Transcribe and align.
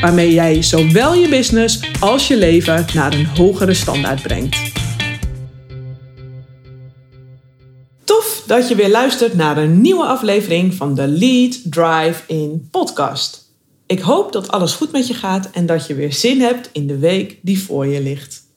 waarmee 0.00 0.32
jij 0.32 0.62
zowel 0.62 1.14
je 1.14 1.28
business 1.28 1.80
als 2.00 2.28
je 2.28 2.36
leven 2.36 2.86
naar 2.94 3.12
een 3.12 3.26
hogere 3.26 3.74
standaard 3.74 4.22
brengt. 4.22 4.56
Tof 8.04 8.42
dat 8.46 8.68
je 8.68 8.74
weer 8.74 8.90
luistert 8.90 9.34
naar 9.34 9.56
een 9.56 9.80
nieuwe 9.80 10.04
aflevering 10.04 10.74
van 10.74 10.94
de 10.94 11.06
Lead 11.06 11.60
Drive 11.64 12.22
in 12.26 12.68
podcast. 12.70 13.48
Ik 13.86 14.00
hoop 14.00 14.32
dat 14.32 14.50
alles 14.50 14.72
goed 14.72 14.92
met 14.92 15.06
je 15.06 15.14
gaat 15.14 15.50
en 15.50 15.66
dat 15.66 15.86
je 15.86 15.94
weer 15.94 16.12
zin 16.12 16.40
hebt 16.40 16.68
in 16.72 16.86
de 16.86 16.98
week 16.98 17.38
die 17.42 17.62
voor 17.62 17.86
je 17.86 18.00
ligt. 18.02 18.48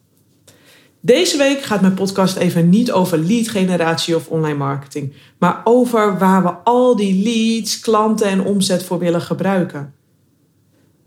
Deze 0.99 1.37
week 1.37 1.61
gaat 1.61 1.81
mijn 1.81 1.93
podcast 1.93 2.35
even 2.35 2.69
niet 2.69 2.91
over 2.91 3.17
lead 3.17 3.47
generatie 3.47 4.15
of 4.15 4.27
online 4.27 4.57
marketing, 4.57 5.13
maar 5.37 5.61
over 5.63 6.17
waar 6.17 6.43
we 6.43 6.49
al 6.49 6.95
die 6.95 7.23
leads, 7.23 7.79
klanten 7.79 8.27
en 8.27 8.43
omzet 8.43 8.83
voor 8.83 8.99
willen 8.99 9.21
gebruiken 9.21 9.93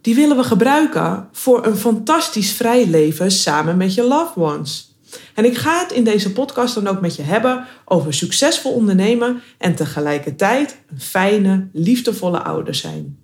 die 0.06 0.14
willen 0.14 0.36
we 0.36 0.44
gebruiken 0.44 1.28
voor 1.32 1.66
een 1.66 1.76
fantastisch 1.76 2.52
vrij 2.52 2.86
leven 2.86 3.30
samen 3.30 3.76
met 3.76 3.94
je 3.94 4.02
loved 4.02 4.36
ones. 4.36 4.96
En 5.34 5.44
ik 5.44 5.56
ga 5.56 5.80
het 5.80 5.92
in 5.92 6.04
deze 6.04 6.32
podcast 6.32 6.74
dan 6.74 6.86
ook 6.86 7.00
met 7.00 7.16
je 7.16 7.22
hebben 7.22 7.64
over 7.84 8.14
succesvol 8.14 8.72
ondernemen 8.72 9.42
en 9.58 9.74
tegelijkertijd 9.74 10.76
een 10.90 11.00
fijne, 11.00 11.68
liefdevolle 11.72 12.42
ouder 12.42 12.74
zijn. 12.74 13.18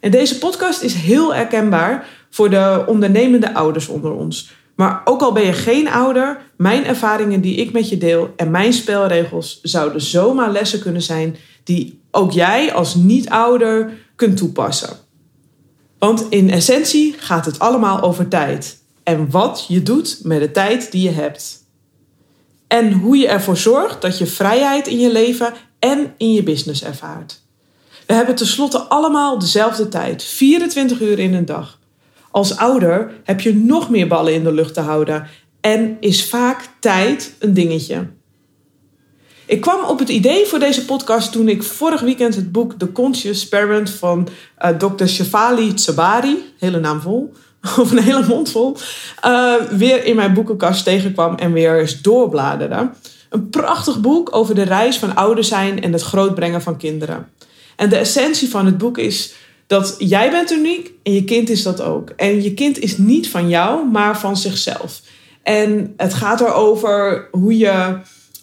En 0.00 0.10
deze 0.10 0.38
podcast 0.38 0.82
is 0.82 0.94
heel 0.94 1.34
herkenbaar 1.34 2.08
voor 2.30 2.50
de 2.50 2.84
ondernemende 2.86 3.54
ouders 3.54 3.88
onder 3.88 4.12
ons. 4.12 4.52
Maar 4.74 5.00
ook 5.04 5.20
al 5.20 5.32
ben 5.32 5.46
je 5.46 5.52
geen 5.52 5.88
ouder, 5.88 6.40
mijn 6.56 6.84
ervaringen 6.84 7.40
die 7.40 7.56
ik 7.56 7.72
met 7.72 7.88
je 7.88 7.98
deel 7.98 8.32
en 8.36 8.50
mijn 8.50 8.72
spelregels 8.72 9.58
zouden 9.62 10.00
zomaar 10.00 10.50
lessen 10.50 10.80
kunnen 10.80 11.02
zijn 11.02 11.36
die 11.64 12.00
ook 12.10 12.32
jij 12.32 12.72
als 12.72 12.94
niet-ouder 12.94 13.92
kunt 14.16 14.36
toepassen. 14.36 14.99
Want 16.00 16.26
in 16.30 16.50
essentie 16.50 17.14
gaat 17.18 17.44
het 17.44 17.58
allemaal 17.58 18.00
over 18.00 18.28
tijd. 18.28 18.78
En 19.02 19.30
wat 19.30 19.64
je 19.68 19.82
doet 19.82 20.20
met 20.22 20.40
de 20.40 20.50
tijd 20.50 20.92
die 20.92 21.02
je 21.02 21.10
hebt. 21.10 21.64
En 22.66 22.92
hoe 22.92 23.16
je 23.16 23.28
ervoor 23.28 23.56
zorgt 23.56 24.02
dat 24.02 24.18
je 24.18 24.26
vrijheid 24.26 24.86
in 24.86 24.98
je 24.98 25.12
leven 25.12 25.52
en 25.78 26.14
in 26.16 26.32
je 26.32 26.42
business 26.42 26.84
ervaart. 26.84 27.40
We 28.06 28.14
hebben 28.14 28.34
tenslotte 28.34 28.78
allemaal 28.78 29.38
dezelfde 29.38 29.88
tijd, 29.88 30.22
24 30.22 31.00
uur 31.00 31.18
in 31.18 31.34
een 31.34 31.44
dag. 31.44 31.78
Als 32.30 32.56
ouder 32.56 33.12
heb 33.24 33.40
je 33.40 33.54
nog 33.54 33.90
meer 33.90 34.08
ballen 34.08 34.34
in 34.34 34.44
de 34.44 34.52
lucht 34.52 34.74
te 34.74 34.80
houden 34.80 35.26
en 35.60 35.96
is 36.00 36.28
vaak 36.28 36.68
tijd 36.80 37.34
een 37.38 37.54
dingetje. 37.54 38.06
Ik 39.50 39.60
kwam 39.60 39.84
op 39.84 39.98
het 39.98 40.08
idee 40.08 40.46
voor 40.46 40.58
deze 40.58 40.84
podcast 40.84 41.32
toen 41.32 41.48
ik 41.48 41.62
vorig 41.62 42.00
weekend 42.00 42.34
het 42.34 42.52
boek 42.52 42.72
The 42.78 42.92
Conscious 42.92 43.48
Parent 43.48 43.90
van 43.90 44.28
uh, 44.64 44.68
Dr. 44.68 45.06
Shefali 45.06 45.74
Tsabari, 45.74 46.52
hele 46.58 46.80
naam 46.80 47.00
vol, 47.00 47.32
of 47.80 47.90
een 47.90 48.02
hele 48.02 48.26
mond 48.26 48.50
vol, 48.50 48.76
uh, 49.26 49.54
weer 49.54 50.04
in 50.04 50.16
mijn 50.16 50.34
boekenkast 50.34 50.84
tegenkwam 50.84 51.34
en 51.34 51.52
weer 51.52 51.80
eens 51.80 52.00
doorbladerde. 52.00 52.90
Een 53.28 53.48
prachtig 53.48 54.00
boek 54.00 54.36
over 54.36 54.54
de 54.54 54.62
reis 54.62 54.98
van 54.98 55.14
ouder 55.14 55.44
zijn 55.44 55.82
en 55.82 55.92
het 55.92 56.02
grootbrengen 56.02 56.62
van 56.62 56.76
kinderen. 56.76 57.28
En 57.76 57.88
de 57.88 57.96
essentie 57.96 58.48
van 58.48 58.66
het 58.66 58.78
boek 58.78 58.98
is 58.98 59.34
dat 59.66 59.94
jij 59.98 60.30
bent 60.30 60.50
uniek 60.50 60.92
en 61.02 61.12
je 61.12 61.24
kind 61.24 61.50
is 61.50 61.62
dat 61.62 61.80
ook. 61.80 62.10
En 62.16 62.42
je 62.42 62.54
kind 62.54 62.78
is 62.78 62.98
niet 62.98 63.28
van 63.28 63.48
jou, 63.48 63.88
maar 63.88 64.18
van 64.18 64.36
zichzelf. 64.36 65.00
En 65.42 65.94
het 65.96 66.14
gaat 66.14 66.40
erover 66.40 67.28
hoe 67.30 67.58
je 67.58 67.98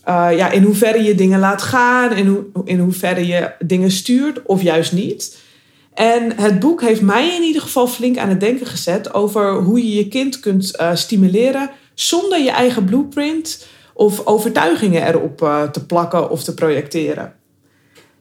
uh, 0.09 0.37
ja, 0.37 0.51
in 0.51 0.63
hoeverre 0.63 1.03
je 1.03 1.15
dingen 1.15 1.39
laat 1.39 1.61
gaan, 1.61 2.11
in, 2.11 2.27
ho 2.27 2.61
in 2.65 2.79
hoeverre 2.79 3.27
je 3.27 3.51
dingen 3.59 3.91
stuurt 3.91 4.41
of 4.45 4.61
juist 4.61 4.93
niet. 4.93 5.45
En 5.93 6.35
het 6.35 6.59
boek 6.59 6.81
heeft 6.81 7.01
mij 7.01 7.35
in 7.35 7.41
ieder 7.41 7.61
geval 7.61 7.87
flink 7.87 8.17
aan 8.17 8.29
het 8.29 8.39
denken 8.39 8.65
gezet 8.65 9.13
over 9.13 9.53
hoe 9.53 9.77
je 9.77 9.95
je 9.95 10.07
kind 10.07 10.39
kunt 10.39 10.77
uh, 10.81 10.95
stimuleren 10.95 11.69
zonder 11.93 12.39
je 12.39 12.51
eigen 12.51 12.85
blueprint 12.85 13.67
of 13.93 14.25
overtuigingen 14.25 15.07
erop 15.07 15.41
uh, 15.41 15.63
te 15.63 15.85
plakken 15.85 16.29
of 16.29 16.43
te 16.43 16.53
projecteren. 16.53 17.33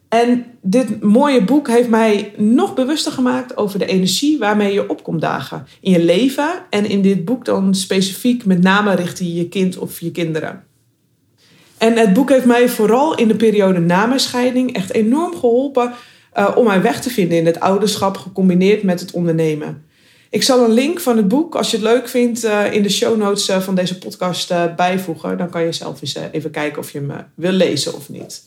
En 0.09 0.45
dit 0.61 1.03
mooie 1.03 1.43
boek 1.43 1.67
heeft 1.67 1.89
mij 1.89 2.33
nog 2.37 2.73
bewuster 2.73 3.11
gemaakt 3.11 3.57
over 3.57 3.79
de 3.79 3.85
energie 3.85 4.37
waarmee 4.37 4.73
je 4.73 4.89
opkomt 4.89 5.21
dagen 5.21 5.67
in 5.81 5.91
je 5.91 6.03
leven. 6.03 6.49
En 6.69 6.85
in 6.85 7.01
dit 7.01 7.25
boek 7.25 7.45
dan 7.45 7.75
specifiek 7.75 8.45
met 8.45 8.61
name 8.61 8.95
richting 8.95 9.33
je 9.33 9.49
kind 9.49 9.77
of 9.77 9.99
je 9.99 10.11
kinderen. 10.11 10.63
En 11.77 11.97
het 11.97 12.13
boek 12.13 12.29
heeft 12.29 12.45
mij 12.45 12.69
vooral 12.69 13.15
in 13.15 13.27
de 13.27 13.35
periode 13.35 13.79
na 13.79 14.05
mijn 14.05 14.19
scheiding 14.19 14.75
echt 14.75 14.93
enorm 14.93 15.35
geholpen 15.35 15.93
uh, 16.37 16.51
om 16.55 16.65
mijn 16.65 16.81
weg 16.81 17.01
te 17.01 17.09
vinden 17.09 17.37
in 17.37 17.45
het 17.45 17.59
ouderschap 17.59 18.17
gecombineerd 18.17 18.83
met 18.83 18.99
het 18.99 19.11
ondernemen. 19.11 19.85
Ik 20.29 20.43
zal 20.43 20.63
een 20.63 20.71
link 20.71 20.99
van 20.99 21.17
het 21.17 21.27
boek, 21.27 21.55
als 21.55 21.71
je 21.71 21.77
het 21.77 21.85
leuk 21.85 22.07
vindt, 22.07 22.45
uh, 22.45 22.73
in 22.73 22.83
de 22.83 22.89
show 22.89 23.17
notes 23.17 23.49
uh, 23.49 23.59
van 23.59 23.75
deze 23.75 23.97
podcast 23.97 24.53
bijvoegen. 24.75 25.37
Dan 25.37 25.49
kan 25.49 25.63
je 25.63 25.71
zelf 25.71 26.01
eens 26.01 26.17
even 26.31 26.51
kijken 26.51 26.79
of 26.79 26.91
je 26.91 26.97
hem 26.97 27.25
wil 27.35 27.51
lezen 27.51 27.95
of 27.95 28.09
niet. 28.09 28.43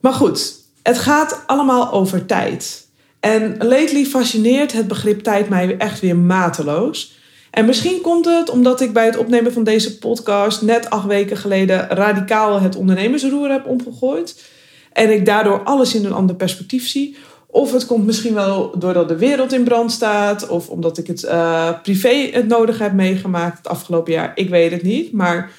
Maar 0.00 0.12
goed, 0.12 0.54
het 0.82 0.98
gaat 0.98 1.42
allemaal 1.46 1.92
over 1.92 2.26
tijd. 2.26 2.88
En 3.20 3.56
lately 3.58 4.04
fascineert 4.04 4.72
het 4.72 4.88
begrip 4.88 5.20
tijd 5.20 5.48
mij 5.48 5.76
echt 5.76 6.00
weer 6.00 6.16
mateloos. 6.16 7.18
En 7.50 7.64
misschien 7.64 8.00
komt 8.00 8.24
het 8.24 8.50
omdat 8.50 8.80
ik 8.80 8.92
bij 8.92 9.04
het 9.04 9.16
opnemen 9.16 9.52
van 9.52 9.64
deze 9.64 9.98
podcast 9.98 10.62
net 10.62 10.90
acht 10.90 11.06
weken 11.06 11.36
geleden 11.36 11.88
radicaal 11.88 12.60
het 12.60 12.76
ondernemersroer 12.76 13.50
heb 13.50 13.66
omgegooid. 13.66 14.44
En 14.92 15.12
ik 15.12 15.26
daardoor 15.26 15.62
alles 15.62 15.94
in 15.94 16.04
een 16.04 16.12
ander 16.12 16.36
perspectief 16.36 16.88
zie. 16.88 17.16
Of 17.46 17.72
het 17.72 17.86
komt 17.86 18.06
misschien 18.06 18.34
wel 18.34 18.78
doordat 18.78 19.08
de 19.08 19.16
wereld 19.16 19.52
in 19.52 19.64
brand 19.64 19.92
staat. 19.92 20.48
Of 20.48 20.68
omdat 20.68 20.98
ik 20.98 21.06
het 21.06 21.22
uh, 21.22 21.80
privé 21.82 22.28
het 22.32 22.48
nodig 22.48 22.78
heb 22.78 22.92
meegemaakt 22.92 23.58
het 23.58 23.68
afgelopen 23.68 24.12
jaar. 24.12 24.32
Ik 24.34 24.48
weet 24.48 24.70
het 24.70 24.82
niet. 24.82 25.12
Maar 25.12 25.50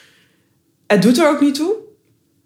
het 0.88 1.02
doet 1.02 1.18
er 1.18 1.29
ook 1.29 1.41
niet 1.41 1.56
toe. 1.56 1.73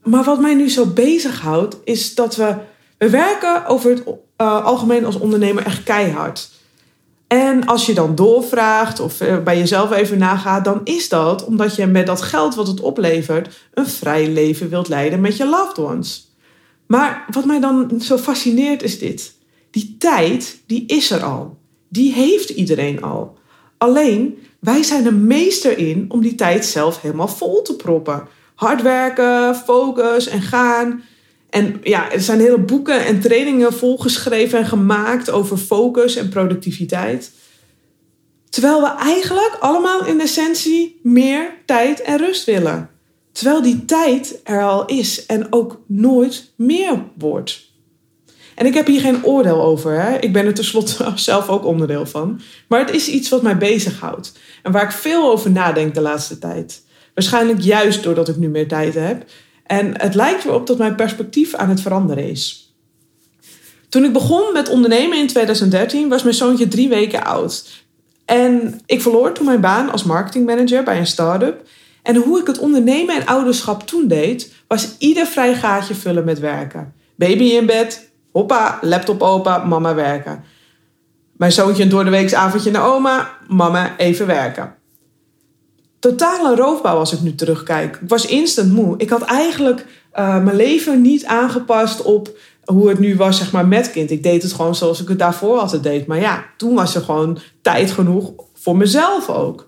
Maar 0.03 0.23
wat 0.23 0.39
mij 0.39 0.53
nu 0.53 0.69
zo 0.69 0.85
bezighoudt, 0.85 1.77
is 1.83 2.15
dat 2.15 2.35
we. 2.35 2.55
We 2.97 3.09
werken 3.09 3.65
over 3.65 3.89
het 3.89 4.03
uh, 4.07 4.65
algemeen 4.65 5.05
als 5.05 5.19
ondernemer 5.19 5.65
echt 5.65 5.83
keihard. 5.83 6.49
En 7.27 7.65
als 7.65 7.85
je 7.85 7.93
dan 7.93 8.15
doorvraagt 8.15 8.99
of 8.99 9.21
eh, 9.21 9.43
bij 9.43 9.57
jezelf 9.57 9.91
even 9.91 10.17
nagaat, 10.17 10.65
dan 10.65 10.81
is 10.83 11.09
dat 11.09 11.45
omdat 11.45 11.75
je 11.75 11.85
met 11.85 12.05
dat 12.05 12.21
geld 12.21 12.55
wat 12.55 12.67
het 12.67 12.79
oplevert 12.79 13.67
een 13.73 13.87
vrij 13.87 14.29
leven 14.29 14.69
wilt 14.69 14.87
leiden 14.87 15.21
met 15.21 15.37
je 15.37 15.45
loved 15.45 15.77
ones. 15.77 16.33
Maar 16.87 17.25
wat 17.31 17.45
mij 17.45 17.59
dan 17.59 18.01
zo 18.01 18.17
fascineert 18.17 18.83
is 18.83 18.99
dit. 18.99 19.35
Die 19.71 19.95
tijd, 19.99 20.59
die 20.65 20.85
is 20.85 21.11
er 21.11 21.23
al. 21.23 21.57
Die 21.89 22.13
heeft 22.13 22.49
iedereen 22.49 23.01
al. 23.01 23.37
Alleen, 23.77 24.37
wij 24.59 24.83
zijn 24.83 25.05
er 25.05 25.13
meester 25.13 25.77
in 25.77 26.05
om 26.09 26.21
die 26.21 26.35
tijd 26.35 26.65
zelf 26.65 27.01
helemaal 27.01 27.27
vol 27.27 27.61
te 27.61 27.75
proppen. 27.75 28.27
Hard 28.55 28.81
werken, 28.81 29.55
focus 29.55 30.27
en 30.27 30.41
gaan. 30.41 31.03
En 31.55 31.79
ja, 31.83 32.11
er 32.11 32.21
zijn 32.21 32.39
hele 32.39 32.57
boeken 32.57 33.05
en 33.05 33.19
trainingen 33.19 33.73
volgeschreven 33.73 34.59
en 34.59 34.65
gemaakt 34.65 35.29
over 35.29 35.57
focus 35.57 36.15
en 36.15 36.29
productiviteit. 36.29 37.31
Terwijl 38.49 38.81
we 38.81 38.87
eigenlijk 38.87 39.57
allemaal 39.59 40.05
in 40.05 40.21
essentie 40.21 40.99
meer 41.03 41.53
tijd 41.65 42.01
en 42.01 42.17
rust 42.17 42.45
willen. 42.45 42.89
Terwijl 43.31 43.61
die 43.61 43.85
tijd 43.85 44.39
er 44.43 44.63
al 44.63 44.85
is 44.85 45.25
en 45.25 45.47
ook 45.49 45.81
nooit 45.87 46.51
meer 46.55 47.03
wordt. 47.17 47.71
En 48.55 48.65
ik 48.65 48.73
heb 48.73 48.87
hier 48.87 49.01
geen 49.01 49.25
oordeel 49.25 49.63
over. 49.63 50.01
Hè? 50.01 50.17
Ik 50.17 50.33
ben 50.33 50.45
er 50.45 50.53
tenslotte 50.53 51.11
zelf 51.15 51.49
ook 51.49 51.65
onderdeel 51.65 52.05
van. 52.05 52.41
Maar 52.67 52.79
het 52.79 52.95
is 52.95 53.07
iets 53.07 53.29
wat 53.29 53.41
mij 53.41 53.57
bezighoudt. 53.57 54.33
En 54.63 54.71
waar 54.71 54.83
ik 54.83 54.91
veel 54.91 55.31
over 55.31 55.51
nadenk 55.51 55.93
de 55.93 56.01
laatste 56.01 56.39
tijd. 56.39 56.83
Waarschijnlijk 57.13 57.61
juist 57.61 58.03
doordat 58.03 58.27
ik 58.27 58.37
nu 58.37 58.47
meer 58.47 58.67
tijd 58.67 58.93
heb. 58.93 59.25
En 59.65 60.01
het 60.01 60.15
lijkt 60.15 60.45
erop 60.45 60.67
dat 60.67 60.77
mijn 60.77 60.95
perspectief 60.95 61.53
aan 61.53 61.69
het 61.69 61.81
veranderen 61.81 62.29
is. 62.29 62.73
Toen 63.89 64.03
ik 64.03 64.13
begon 64.13 64.53
met 64.53 64.69
ondernemen 64.69 65.17
in 65.17 65.27
2013 65.27 66.09
was 66.09 66.23
mijn 66.23 66.35
zoontje 66.35 66.67
drie 66.67 66.89
weken 66.89 67.23
oud. 67.23 67.83
En 68.25 68.79
ik 68.85 69.01
verloor 69.01 69.31
toen 69.31 69.45
mijn 69.45 69.61
baan 69.61 69.91
als 69.91 70.03
marketingmanager 70.03 70.83
bij 70.83 70.97
een 70.97 71.07
start-up. 71.07 71.67
En 72.01 72.15
hoe 72.15 72.39
ik 72.39 72.47
het 72.47 72.59
ondernemen 72.59 73.15
en 73.15 73.25
ouderschap 73.25 73.87
toen 73.87 74.07
deed, 74.07 74.53
was 74.67 74.95
ieder 74.97 75.25
vrij 75.25 75.55
gaatje 75.55 75.95
vullen 75.95 76.25
met 76.25 76.39
werken. 76.39 76.93
Baby 77.15 77.43
in 77.43 77.65
bed, 77.65 78.09
hoppa, 78.31 78.79
laptop 78.81 79.21
open, 79.21 79.67
mama 79.67 79.95
werken. 79.95 80.43
Mijn 81.37 81.51
zoontje 81.51 81.83
een 81.83 81.89
door 81.89 82.03
de 82.03 82.09
weeks 82.09 82.33
avondje 82.33 82.71
naar 82.71 82.85
oma, 82.93 83.37
mama 83.47 83.97
even 83.97 84.27
werken. 84.27 84.74
Totale 86.05 86.55
roofbouw 86.55 86.97
als 86.97 87.13
ik 87.13 87.21
nu 87.21 87.35
terugkijk. 87.35 87.95
Ik 87.95 88.09
was 88.09 88.25
instant 88.25 88.71
moe. 88.71 88.97
Ik 88.97 89.09
had 89.09 89.21
eigenlijk 89.21 89.85
uh, 90.15 90.43
mijn 90.43 90.55
leven 90.55 91.01
niet 91.01 91.25
aangepast 91.25 92.01
op 92.01 92.37
hoe 92.63 92.89
het 92.89 92.99
nu 92.99 93.15
was 93.15 93.37
zeg 93.37 93.51
maar, 93.51 93.67
met 93.67 93.91
kind. 93.91 94.11
Ik 94.11 94.23
deed 94.23 94.43
het 94.43 94.53
gewoon 94.53 94.75
zoals 94.75 95.01
ik 95.01 95.07
het 95.07 95.19
daarvoor 95.19 95.57
altijd 95.57 95.83
deed. 95.83 96.07
Maar 96.07 96.19
ja, 96.19 96.45
toen 96.57 96.73
was 96.73 96.95
er 96.95 97.01
gewoon 97.01 97.37
tijd 97.61 97.91
genoeg 97.91 98.31
voor 98.53 98.77
mezelf 98.77 99.29
ook. 99.29 99.67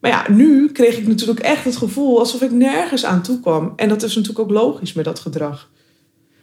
Maar 0.00 0.10
ja, 0.10 0.24
nu 0.30 0.72
kreeg 0.72 0.98
ik 0.98 1.06
natuurlijk 1.06 1.40
echt 1.40 1.64
het 1.64 1.76
gevoel 1.76 2.18
alsof 2.18 2.42
ik 2.42 2.50
nergens 2.50 3.04
aan 3.04 3.22
toe 3.22 3.40
kwam. 3.40 3.72
En 3.76 3.88
dat 3.88 4.02
is 4.02 4.14
natuurlijk 4.14 4.48
ook 4.48 4.50
logisch 4.50 4.92
met 4.92 5.04
dat 5.04 5.18
gedrag. 5.18 5.68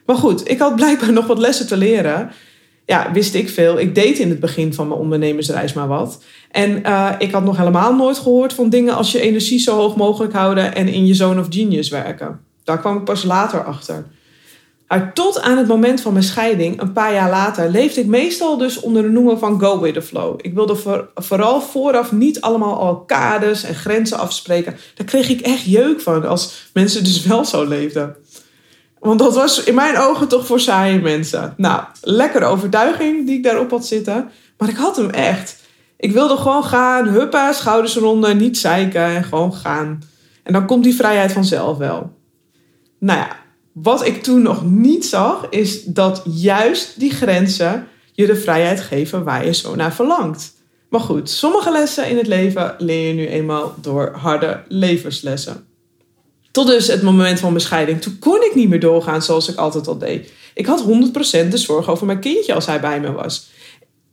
Maar 0.06 0.18
goed, 0.18 0.50
ik 0.50 0.60
had 0.60 0.76
blijkbaar 0.76 1.14
nog 1.20 1.28
wat 1.28 1.40
lessen 1.40 1.68
te 1.68 1.78
leren. 1.78 2.32
Ja, 2.88 3.12
wist 3.12 3.34
ik 3.34 3.50
veel. 3.50 3.80
Ik 3.80 3.96
deed 3.96 4.20
in 4.20 4.30
het 4.30 4.40
begin 4.40 4.74
van 4.74 4.88
mijn 4.88 5.00
ondernemersreis 5.00 5.74
maar 5.74 5.88
wat. 5.88 6.24
En 6.52 6.80
uh, 6.86 7.12
ik 7.18 7.32
had 7.32 7.44
nog 7.44 7.58
helemaal 7.58 7.96
nooit 7.96 8.18
gehoord 8.18 8.54
van 8.54 8.70
dingen 8.70 8.96
als 8.96 9.12
je 9.12 9.20
energie 9.20 9.60
zo 9.60 9.76
hoog 9.76 9.96
mogelijk 9.96 10.34
houden 10.34 10.76
en 10.76 10.88
in 10.88 11.06
je 11.06 11.14
zone 11.14 11.40
of 11.40 11.48
genius 11.50 11.90
werken. 11.90 12.40
Daar 12.64 12.80
kwam 12.80 12.98
ik 12.98 13.04
pas 13.04 13.24
later 13.24 13.64
achter. 13.64 14.06
Maar 14.88 15.14
tot 15.14 15.42
aan 15.42 15.58
het 15.58 15.68
moment 15.68 16.02
van 16.02 16.14
mijn 16.14 16.26
scheiding, 16.26 16.82
een 16.82 16.94
paar 16.94 17.14
jaar 17.14 17.30
later, 17.30 17.70
leefde 17.70 18.02
ik 18.02 18.08
meestal 18.08 18.58
dus 18.58 18.80
onder 18.80 19.02
de 19.02 19.10
noemer 19.10 19.38
van 19.38 19.60
go 19.60 19.80
with 19.80 19.94
the 19.94 20.02
flow. 20.02 20.40
Ik 20.42 20.54
wilde 20.54 20.76
vooral 21.16 21.62
vooraf 21.62 22.12
niet 22.12 22.42
allemaal 22.42 22.80
al 22.80 22.96
kaders 22.96 23.64
en 23.64 23.76
grenzen 23.76 24.18
afspreken. 24.18 24.78
Daar 24.96 25.08
kreeg 25.08 25.30
ik 25.30 25.42
echt 25.42 25.64
jeuk 25.64 26.02
van 26.02 26.28
als 26.28 26.70
mensen 26.74 27.04
dus 27.04 27.24
wel 27.26 27.46
zo 27.46 27.64
leefden. 27.64 28.16
Want 29.08 29.20
dat 29.20 29.36
was 29.36 29.64
in 29.64 29.76
mijn 29.76 29.98
ogen 29.98 30.28
toch 30.28 30.46
voor 30.46 30.60
saaie 30.60 31.02
mensen. 31.02 31.54
Nou, 31.58 31.84
lekkere 32.02 32.46
overtuiging 32.46 33.26
die 33.26 33.38
ik 33.38 33.44
daarop 33.44 33.72
had 33.72 33.86
zitten. 33.86 34.30
Maar 34.58 34.70
ik 34.70 34.76
had 34.76 34.96
hem 34.96 35.10
echt. 35.10 35.60
Ik 35.98 36.12
wilde 36.12 36.38
gewoon 36.38 36.64
gaan, 36.64 37.08
huppa, 37.08 37.52
schouders 37.52 37.96
eronder, 37.96 38.36
niet 38.36 38.58
zeiken 38.58 39.06
en 39.06 39.24
gewoon 39.24 39.54
gaan. 39.54 40.02
En 40.44 40.54
dan 40.54 40.66
komt 40.66 40.84
die 40.84 40.96
vrijheid 40.96 41.32
vanzelf 41.32 41.78
wel. 41.78 42.12
Nou 43.00 43.20
ja, 43.20 43.36
wat 43.72 44.06
ik 44.06 44.24
toen 44.24 44.42
nog 44.42 44.66
niet 44.66 45.06
zag, 45.06 45.50
is 45.50 45.84
dat 45.84 46.22
juist 46.26 47.00
die 47.00 47.12
grenzen 47.12 47.88
je 48.12 48.26
de 48.26 48.36
vrijheid 48.36 48.82
geven 48.82 49.24
waar 49.24 49.46
je 49.46 49.54
zo 49.54 49.76
naar 49.76 49.94
verlangt. 49.94 50.54
Maar 50.90 51.02
goed, 51.02 51.30
sommige 51.30 51.72
lessen 51.72 52.10
in 52.10 52.18
het 52.18 52.28
leven 52.28 52.76
leer 52.78 53.08
je 53.08 53.14
nu 53.14 53.28
eenmaal 53.28 53.76
door 53.82 54.12
harde 54.16 54.64
levenslessen. 54.68 55.67
Tot 56.58 56.68
dus 56.68 56.88
het 56.88 57.02
moment 57.02 57.40
van 57.40 57.50
mijn 57.50 57.64
scheiding. 57.64 58.02
Toen 58.02 58.20
kon 58.20 58.44
ik 58.44 58.56
niet 58.56 58.70
meer 58.70 58.80
doorgaan 58.80 59.22
zoals 59.22 59.50
ik 59.50 59.58
altijd 59.58 59.88
al 59.88 59.98
deed. 59.98 60.32
Ik 60.54 60.66
had 60.66 60.84
100% 60.84 61.48
de 61.50 61.58
zorg 61.58 61.90
over 61.90 62.06
mijn 62.06 62.20
kindje 62.20 62.54
als 62.54 62.66
hij 62.66 62.80
bij 62.80 63.00
me 63.00 63.12
was. 63.12 63.50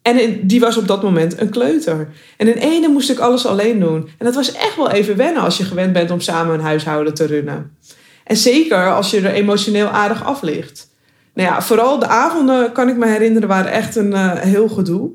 En 0.02 0.46
die 0.46 0.60
was 0.60 0.76
op 0.76 0.86
dat 0.86 1.02
moment 1.02 1.40
een 1.40 1.50
kleuter. 1.50 2.08
En 2.36 2.48
in 2.48 2.70
ene 2.70 2.88
moest 2.88 3.10
ik 3.10 3.18
alles 3.18 3.46
alleen 3.46 3.80
doen. 3.80 4.08
En 4.18 4.24
dat 4.24 4.34
was 4.34 4.52
echt 4.52 4.76
wel 4.76 4.90
even 4.90 5.16
wennen 5.16 5.42
als 5.42 5.56
je 5.56 5.64
gewend 5.64 5.92
bent 5.92 6.10
om 6.10 6.20
samen 6.20 6.54
een 6.54 6.60
huishouden 6.60 7.14
te 7.14 7.26
runnen. 7.26 7.76
En 8.24 8.36
zeker 8.36 8.94
als 8.94 9.10
je 9.10 9.20
er 9.20 9.32
emotioneel 9.32 9.88
aardig 9.88 10.24
af 10.24 10.42
ligt. 10.42 10.90
Nou 11.34 11.48
ja, 11.48 11.62
vooral 11.62 11.98
de 11.98 12.06
avonden 12.06 12.72
kan 12.72 12.88
ik 12.88 12.96
me 12.96 13.06
herinneren 13.06 13.48
waren 13.48 13.72
echt 13.72 13.96
een 13.96 14.10
uh, 14.10 14.32
heel 14.32 14.68
gedoe. 14.68 15.10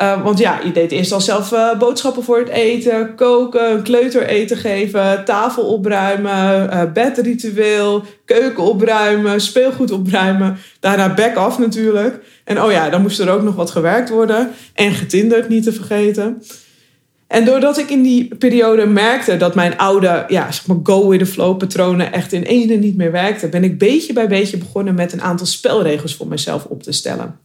Uh, 0.00 0.22
want 0.22 0.38
ja, 0.38 0.60
je 0.64 0.72
deed 0.72 0.92
eerst 0.92 1.12
al 1.12 1.20
zelf 1.20 1.52
uh, 1.52 1.78
boodschappen 1.78 2.22
voor 2.22 2.38
het 2.38 2.48
eten, 2.48 3.14
koken, 3.14 3.82
kleuter 3.82 4.26
eten 4.26 4.56
geven, 4.56 5.24
tafel 5.24 5.64
opruimen, 5.64 6.70
uh, 6.72 6.92
bedritueel, 6.92 8.04
keuken 8.24 8.62
opruimen, 8.62 9.40
speelgoed 9.40 9.90
opruimen. 9.90 10.58
Daarna 10.80 11.14
back 11.14 11.36
af 11.36 11.58
natuurlijk. 11.58 12.24
En 12.44 12.62
oh 12.62 12.70
ja, 12.70 12.90
dan 12.90 13.02
moest 13.02 13.20
er 13.20 13.30
ook 13.30 13.42
nog 13.42 13.54
wat 13.54 13.70
gewerkt 13.70 14.08
worden. 14.08 14.50
En 14.74 14.92
getinderd 14.92 15.48
niet 15.48 15.64
te 15.64 15.72
vergeten. 15.72 16.42
En 17.26 17.44
doordat 17.44 17.78
ik 17.78 17.90
in 17.90 18.02
die 18.02 18.34
periode 18.34 18.86
merkte 18.86 19.36
dat 19.36 19.54
mijn 19.54 19.78
oude 19.78 20.24
ja, 20.28 20.52
zeg 20.52 20.66
maar 20.66 20.76
go 20.82 21.08
with 21.08 21.18
the 21.18 21.26
flow 21.26 21.58
patronen 21.58 22.12
echt 22.12 22.32
in 22.32 22.42
ene 22.42 22.74
niet 22.74 22.96
meer 22.96 23.12
werkten, 23.12 23.50
ben 23.50 23.64
ik 23.64 23.78
beetje 23.78 24.12
bij 24.12 24.28
beetje 24.28 24.56
begonnen 24.56 24.94
met 24.94 25.12
een 25.12 25.22
aantal 25.22 25.46
spelregels 25.46 26.16
voor 26.16 26.28
mezelf 26.28 26.64
op 26.64 26.82
te 26.82 26.92
stellen. 26.92 27.38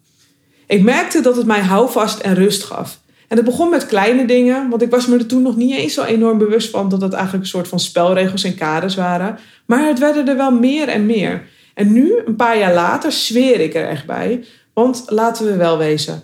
Ik 0.67 0.83
merkte 0.83 1.21
dat 1.21 1.35
het 1.35 1.45
mij 1.45 1.61
houvast 1.61 2.19
en 2.19 2.33
rust 2.35 2.63
gaf. 2.63 2.99
En 3.27 3.37
het 3.37 3.45
begon 3.45 3.69
met 3.69 3.85
kleine 3.85 4.25
dingen, 4.25 4.69
want 4.69 4.81
ik 4.81 4.89
was 4.89 5.07
me 5.07 5.17
er 5.17 5.25
toen 5.25 5.41
nog 5.41 5.55
niet 5.55 5.75
eens 5.75 5.93
zo 5.93 6.03
enorm 6.03 6.37
bewust 6.37 6.69
van 6.69 6.89
dat 6.89 7.01
het 7.01 7.13
eigenlijk 7.13 7.43
een 7.43 7.49
soort 7.49 7.67
van 7.67 7.79
spelregels 7.79 8.43
en 8.43 8.55
kaders 8.55 8.95
waren. 8.95 9.37
Maar 9.65 9.87
het 9.87 9.99
werden 9.99 10.27
er 10.27 10.37
wel 10.37 10.51
meer 10.51 10.87
en 10.87 11.05
meer. 11.05 11.47
En 11.73 11.93
nu, 11.93 12.21
een 12.25 12.35
paar 12.35 12.57
jaar 12.57 12.73
later, 12.73 13.11
zweer 13.11 13.59
ik 13.59 13.75
er 13.75 13.87
echt 13.87 14.05
bij. 14.05 14.45
Want 14.73 15.03
laten 15.07 15.45
we 15.45 15.55
wel 15.55 15.77
wezen, 15.77 16.23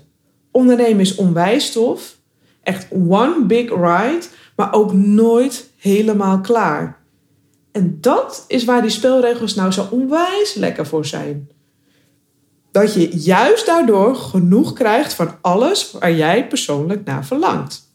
ondernemen 0.51 0.99
is 0.99 1.15
onwijs 1.15 1.71
tof. 1.71 2.17
Echt 2.63 2.87
one 3.09 3.45
big 3.45 3.69
ride, 3.69 4.25
maar 4.55 4.73
ook 4.73 4.93
nooit 4.93 5.69
helemaal 5.77 6.41
klaar. 6.41 7.01
En 7.71 7.97
dat 8.01 8.45
is 8.47 8.63
waar 8.63 8.81
die 8.81 8.91
spelregels 8.91 9.55
nou 9.55 9.71
zo 9.71 9.87
onwijs 9.91 10.53
lekker 10.53 10.85
voor 10.85 11.05
zijn. 11.05 11.49
Dat 12.73 12.93
je 12.93 13.17
juist 13.17 13.65
daardoor 13.65 14.15
genoeg 14.15 14.73
krijgt 14.73 15.13
van 15.13 15.35
alles 15.41 15.91
waar 15.91 16.13
jij 16.13 16.47
persoonlijk 16.47 17.05
naar 17.05 17.25
verlangt. 17.25 17.91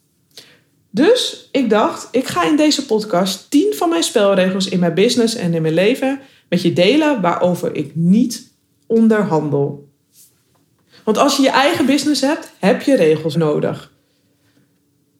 Dus 0.89 1.49
ik 1.51 1.69
dacht, 1.69 2.07
ik 2.11 2.27
ga 2.27 2.47
in 2.47 2.55
deze 2.55 2.85
podcast 2.85 3.49
10 3.49 3.73
van 3.75 3.89
mijn 3.89 4.03
spelregels 4.03 4.69
in 4.69 4.79
mijn 4.79 4.93
business 4.93 5.35
en 5.35 5.53
in 5.53 5.61
mijn 5.61 5.73
leven 5.73 6.19
met 6.49 6.61
je 6.61 6.73
delen 6.73 7.21
waarover 7.21 7.75
ik 7.75 7.95
niet 7.95 8.51
onderhandel. 8.87 9.87
Want 11.03 11.17
als 11.17 11.35
je 11.35 11.41
je 11.41 11.49
eigen 11.49 11.85
business 11.85 12.21
hebt, 12.21 12.51
heb 12.59 12.81
je 12.81 12.95
regels 12.95 13.35
nodig. 13.35 13.91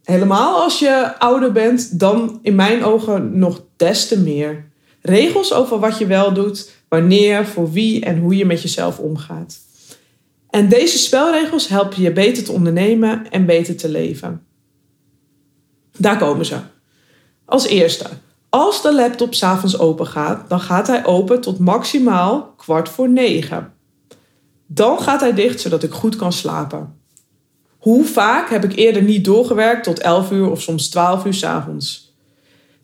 Helemaal 0.03 0.61
als 0.61 0.79
je 0.79 1.19
ouder 1.19 1.51
bent, 1.51 1.99
dan 1.99 2.39
in 2.41 2.55
mijn 2.55 2.83
ogen 2.83 3.39
nog 3.39 3.63
des 3.75 4.07
te 4.07 4.19
meer. 4.19 4.67
Regels 5.01 5.53
over 5.53 5.79
wat 5.79 5.97
je 5.97 6.05
wel 6.05 6.33
doet, 6.33 6.69
wanneer, 6.89 7.45
voor 7.45 7.71
wie 7.71 8.05
en 8.05 8.19
hoe 8.19 8.35
je 8.35 8.45
met 8.45 8.61
jezelf 8.61 8.99
omgaat. 8.99 9.59
En 10.49 10.69
deze 10.69 10.97
spelregels 10.97 11.67
helpen 11.67 12.01
je 12.01 12.11
beter 12.11 12.43
te 12.43 12.51
ondernemen 12.51 13.31
en 13.31 13.45
beter 13.45 13.75
te 13.75 13.89
leven. 13.89 14.45
Daar 15.97 16.17
komen 16.17 16.45
ze. 16.45 16.57
Als 17.45 17.67
eerste, 17.67 18.05
als 18.49 18.81
de 18.81 18.93
laptop 18.93 19.33
s'avonds 19.33 19.79
open 19.79 20.07
gaat, 20.07 20.49
dan 20.49 20.59
gaat 20.59 20.87
hij 20.87 21.05
open 21.05 21.41
tot 21.41 21.59
maximaal 21.59 22.53
kwart 22.57 22.89
voor 22.89 23.09
negen. 23.09 23.73
Dan 24.67 24.99
gaat 25.01 25.19
hij 25.19 25.33
dicht 25.33 25.61
zodat 25.61 25.83
ik 25.83 25.91
goed 25.91 26.15
kan 26.15 26.33
slapen. 26.33 26.97
Hoe 27.77 28.05
vaak 28.05 28.49
heb 28.49 28.63
ik 28.63 28.75
eerder 28.75 29.01
niet 29.01 29.25
doorgewerkt 29.25 29.83
tot 29.83 29.99
11 29.99 30.31
uur 30.31 30.49
of 30.49 30.61
soms 30.61 30.89
12 30.89 31.25
uur 31.25 31.33
s 31.33 31.43
avonds? 31.43 32.08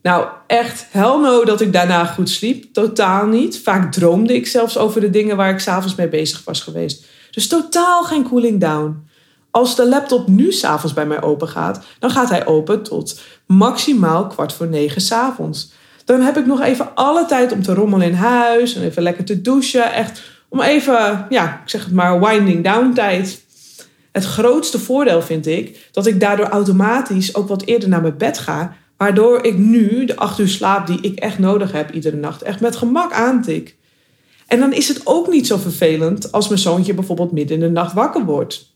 Nou, 0.06 0.26
echt 0.46 0.86
hell 0.90 1.18
no 1.20 1.44
dat 1.44 1.60
ik 1.60 1.72
daarna 1.72 2.04
goed 2.04 2.30
sliep. 2.30 2.72
Totaal 2.72 3.26
niet. 3.26 3.60
Vaak 3.62 3.92
droomde 3.92 4.34
ik 4.34 4.46
zelfs 4.46 4.78
over 4.78 5.00
de 5.00 5.10
dingen 5.10 5.36
waar 5.36 5.50
ik 5.50 5.58
s'avonds 5.58 5.94
mee 5.94 6.08
bezig 6.08 6.44
was 6.44 6.60
geweest. 6.60 7.04
Dus 7.30 7.48
totaal 7.48 8.04
geen 8.04 8.28
cooling 8.28 8.60
down. 8.60 9.08
Als 9.50 9.76
de 9.76 9.88
laptop 9.88 10.28
nu 10.28 10.52
s'avonds 10.52 10.94
bij 10.94 11.06
mij 11.06 11.22
open 11.22 11.48
gaat, 11.48 11.84
dan 11.98 12.10
gaat 12.10 12.28
hij 12.28 12.46
open 12.46 12.82
tot 12.82 13.20
maximaal 13.46 14.26
kwart 14.26 14.52
voor 14.52 14.66
negen 14.66 15.00
s'avonds. 15.00 15.72
Dan 16.04 16.20
heb 16.20 16.36
ik 16.36 16.46
nog 16.46 16.60
even 16.60 16.94
alle 16.94 17.26
tijd 17.26 17.52
om 17.52 17.62
te 17.62 17.74
rommelen 17.74 18.06
in 18.06 18.14
huis 18.14 18.74
en 18.74 18.82
even 18.82 19.02
lekker 19.02 19.24
te 19.24 19.40
douchen. 19.40 19.92
Echt 19.92 20.22
om 20.48 20.60
even, 20.60 21.26
ja, 21.28 21.60
ik 21.62 21.68
zeg 21.70 21.84
het 21.84 21.94
maar, 21.94 22.20
winding 22.20 22.64
down 22.64 22.92
tijd. 22.92 23.44
Het 24.12 24.24
grootste 24.24 24.78
voordeel 24.78 25.22
vind 25.22 25.46
ik 25.46 25.88
dat 25.92 26.06
ik 26.06 26.20
daardoor 26.20 26.48
automatisch 26.48 27.34
ook 27.34 27.48
wat 27.48 27.62
eerder 27.62 27.88
naar 27.88 28.02
mijn 28.02 28.18
bed 28.18 28.38
ga. 28.38 28.76
Waardoor 28.96 29.44
ik 29.44 29.58
nu 29.58 30.04
de 30.04 30.16
acht 30.16 30.38
uur 30.38 30.48
slaap 30.48 30.86
die 30.86 31.00
ik 31.00 31.18
echt 31.18 31.38
nodig 31.38 31.72
heb 31.72 31.90
iedere 31.90 32.16
nacht 32.16 32.42
echt 32.42 32.60
met 32.60 32.76
gemak 32.76 33.12
aantik. 33.12 33.76
En 34.46 34.58
dan 34.58 34.72
is 34.72 34.88
het 34.88 35.00
ook 35.04 35.28
niet 35.28 35.46
zo 35.46 35.56
vervelend 35.56 36.32
als 36.32 36.48
mijn 36.48 36.60
zoontje 36.60 36.94
bijvoorbeeld 36.94 37.32
midden 37.32 37.56
in 37.56 37.62
de 37.62 37.70
nacht 37.70 37.92
wakker 37.92 38.24
wordt. 38.24 38.74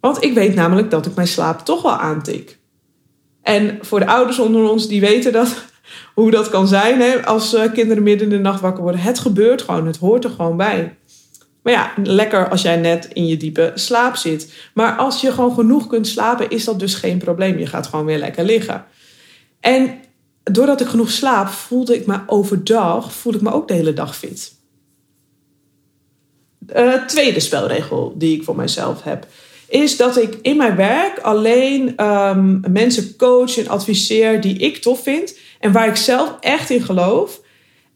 Want 0.00 0.24
ik 0.24 0.34
weet 0.34 0.54
namelijk 0.54 0.90
dat 0.90 1.06
ik 1.06 1.14
mijn 1.14 1.26
slaap 1.26 1.60
toch 1.64 1.82
wel 1.82 1.96
aantik. 1.96 2.58
En 3.42 3.78
voor 3.80 3.98
de 3.98 4.06
ouders 4.06 4.38
onder 4.38 4.70
ons 4.70 4.88
die 4.88 5.00
weten 5.00 5.32
dat, 5.32 5.64
hoe 6.14 6.30
dat 6.30 6.48
kan 6.48 6.68
zijn 6.68 7.00
hè, 7.00 7.26
als 7.26 7.54
eh, 7.54 7.72
kinderen 7.72 8.02
midden 8.02 8.30
in 8.30 8.36
de 8.36 8.42
nacht 8.42 8.60
wakker 8.60 8.82
worden. 8.82 9.00
Het 9.00 9.18
gebeurt 9.18 9.62
gewoon, 9.62 9.86
het 9.86 9.96
hoort 9.96 10.24
er 10.24 10.30
gewoon 10.30 10.56
bij. 10.56 10.96
Maar 11.62 11.72
ja, 11.72 11.92
lekker 12.02 12.48
als 12.48 12.62
jij 12.62 12.76
net 12.76 13.08
in 13.12 13.26
je 13.26 13.36
diepe 13.36 13.72
slaap 13.74 14.16
zit. 14.16 14.52
Maar 14.74 14.96
als 14.96 15.20
je 15.20 15.32
gewoon 15.32 15.54
genoeg 15.54 15.86
kunt 15.86 16.06
slapen, 16.06 16.50
is 16.50 16.64
dat 16.64 16.78
dus 16.78 16.94
geen 16.94 17.18
probleem. 17.18 17.58
Je 17.58 17.66
gaat 17.66 17.86
gewoon 17.86 18.04
weer 18.04 18.18
lekker 18.18 18.44
liggen. 18.44 18.84
En 19.66 20.00
doordat 20.42 20.80
ik 20.80 20.86
genoeg 20.86 21.10
slaap, 21.10 21.48
voelde 21.48 21.94
ik 21.94 22.06
me 22.06 22.18
overdag 22.26 23.12
voelde 23.12 23.38
ik 23.38 23.44
me 23.44 23.52
ook 23.52 23.68
de 23.68 23.74
hele 23.74 23.92
dag 23.92 24.16
fit. 24.16 24.54
Uh, 26.76 27.04
tweede 27.06 27.40
spelregel 27.40 28.14
die 28.16 28.36
ik 28.36 28.44
voor 28.44 28.56
mezelf 28.56 29.02
heb, 29.02 29.26
is 29.68 29.96
dat 29.96 30.16
ik 30.16 30.38
in 30.42 30.56
mijn 30.56 30.76
werk 30.76 31.18
alleen 31.18 32.04
um, 32.04 32.60
mensen 32.70 33.16
coach 33.16 33.58
en 33.58 33.68
adviseer 33.68 34.40
die 34.40 34.58
ik 34.58 34.76
tof 34.76 35.02
vind 35.02 35.38
en 35.60 35.72
waar 35.72 35.88
ik 35.88 35.96
zelf 35.96 36.36
echt 36.40 36.70
in 36.70 36.82
geloof. 36.82 37.40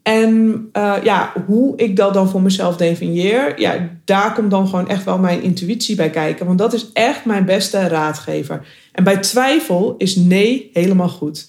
En 0.02 0.68
uh, 0.72 0.94
ja, 1.02 1.32
hoe 1.46 1.76
ik 1.76 1.96
dat 1.96 2.14
dan 2.14 2.28
voor 2.28 2.42
mezelf 2.42 2.76
definieer, 2.76 3.60
ja, 3.60 3.88
daar 4.04 4.34
komt 4.34 4.50
dan 4.50 4.68
gewoon 4.68 4.88
echt 4.88 5.04
wel 5.04 5.18
mijn 5.18 5.42
intuïtie 5.42 5.96
bij 5.96 6.10
kijken. 6.10 6.46
Want 6.46 6.58
dat 6.58 6.72
is 6.72 6.92
echt 6.92 7.24
mijn 7.24 7.44
beste 7.44 7.88
raadgever. 7.88 8.66
En 8.92 9.04
bij 9.04 9.16
twijfel 9.16 9.94
is 9.98 10.16
nee 10.16 10.70
helemaal 10.72 11.08
goed. 11.08 11.48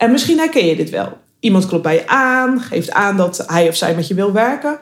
En 0.00 0.10
misschien 0.10 0.38
herken 0.38 0.66
je 0.66 0.76
dit 0.76 0.90
wel. 0.90 1.18
Iemand 1.40 1.66
klopt 1.66 1.82
bij 1.82 1.94
je 1.94 2.06
aan, 2.08 2.60
geeft 2.60 2.90
aan 2.90 3.16
dat 3.16 3.44
hij 3.46 3.68
of 3.68 3.76
zij 3.76 3.94
met 3.94 4.08
je 4.08 4.14
wil 4.14 4.32
werken. 4.32 4.78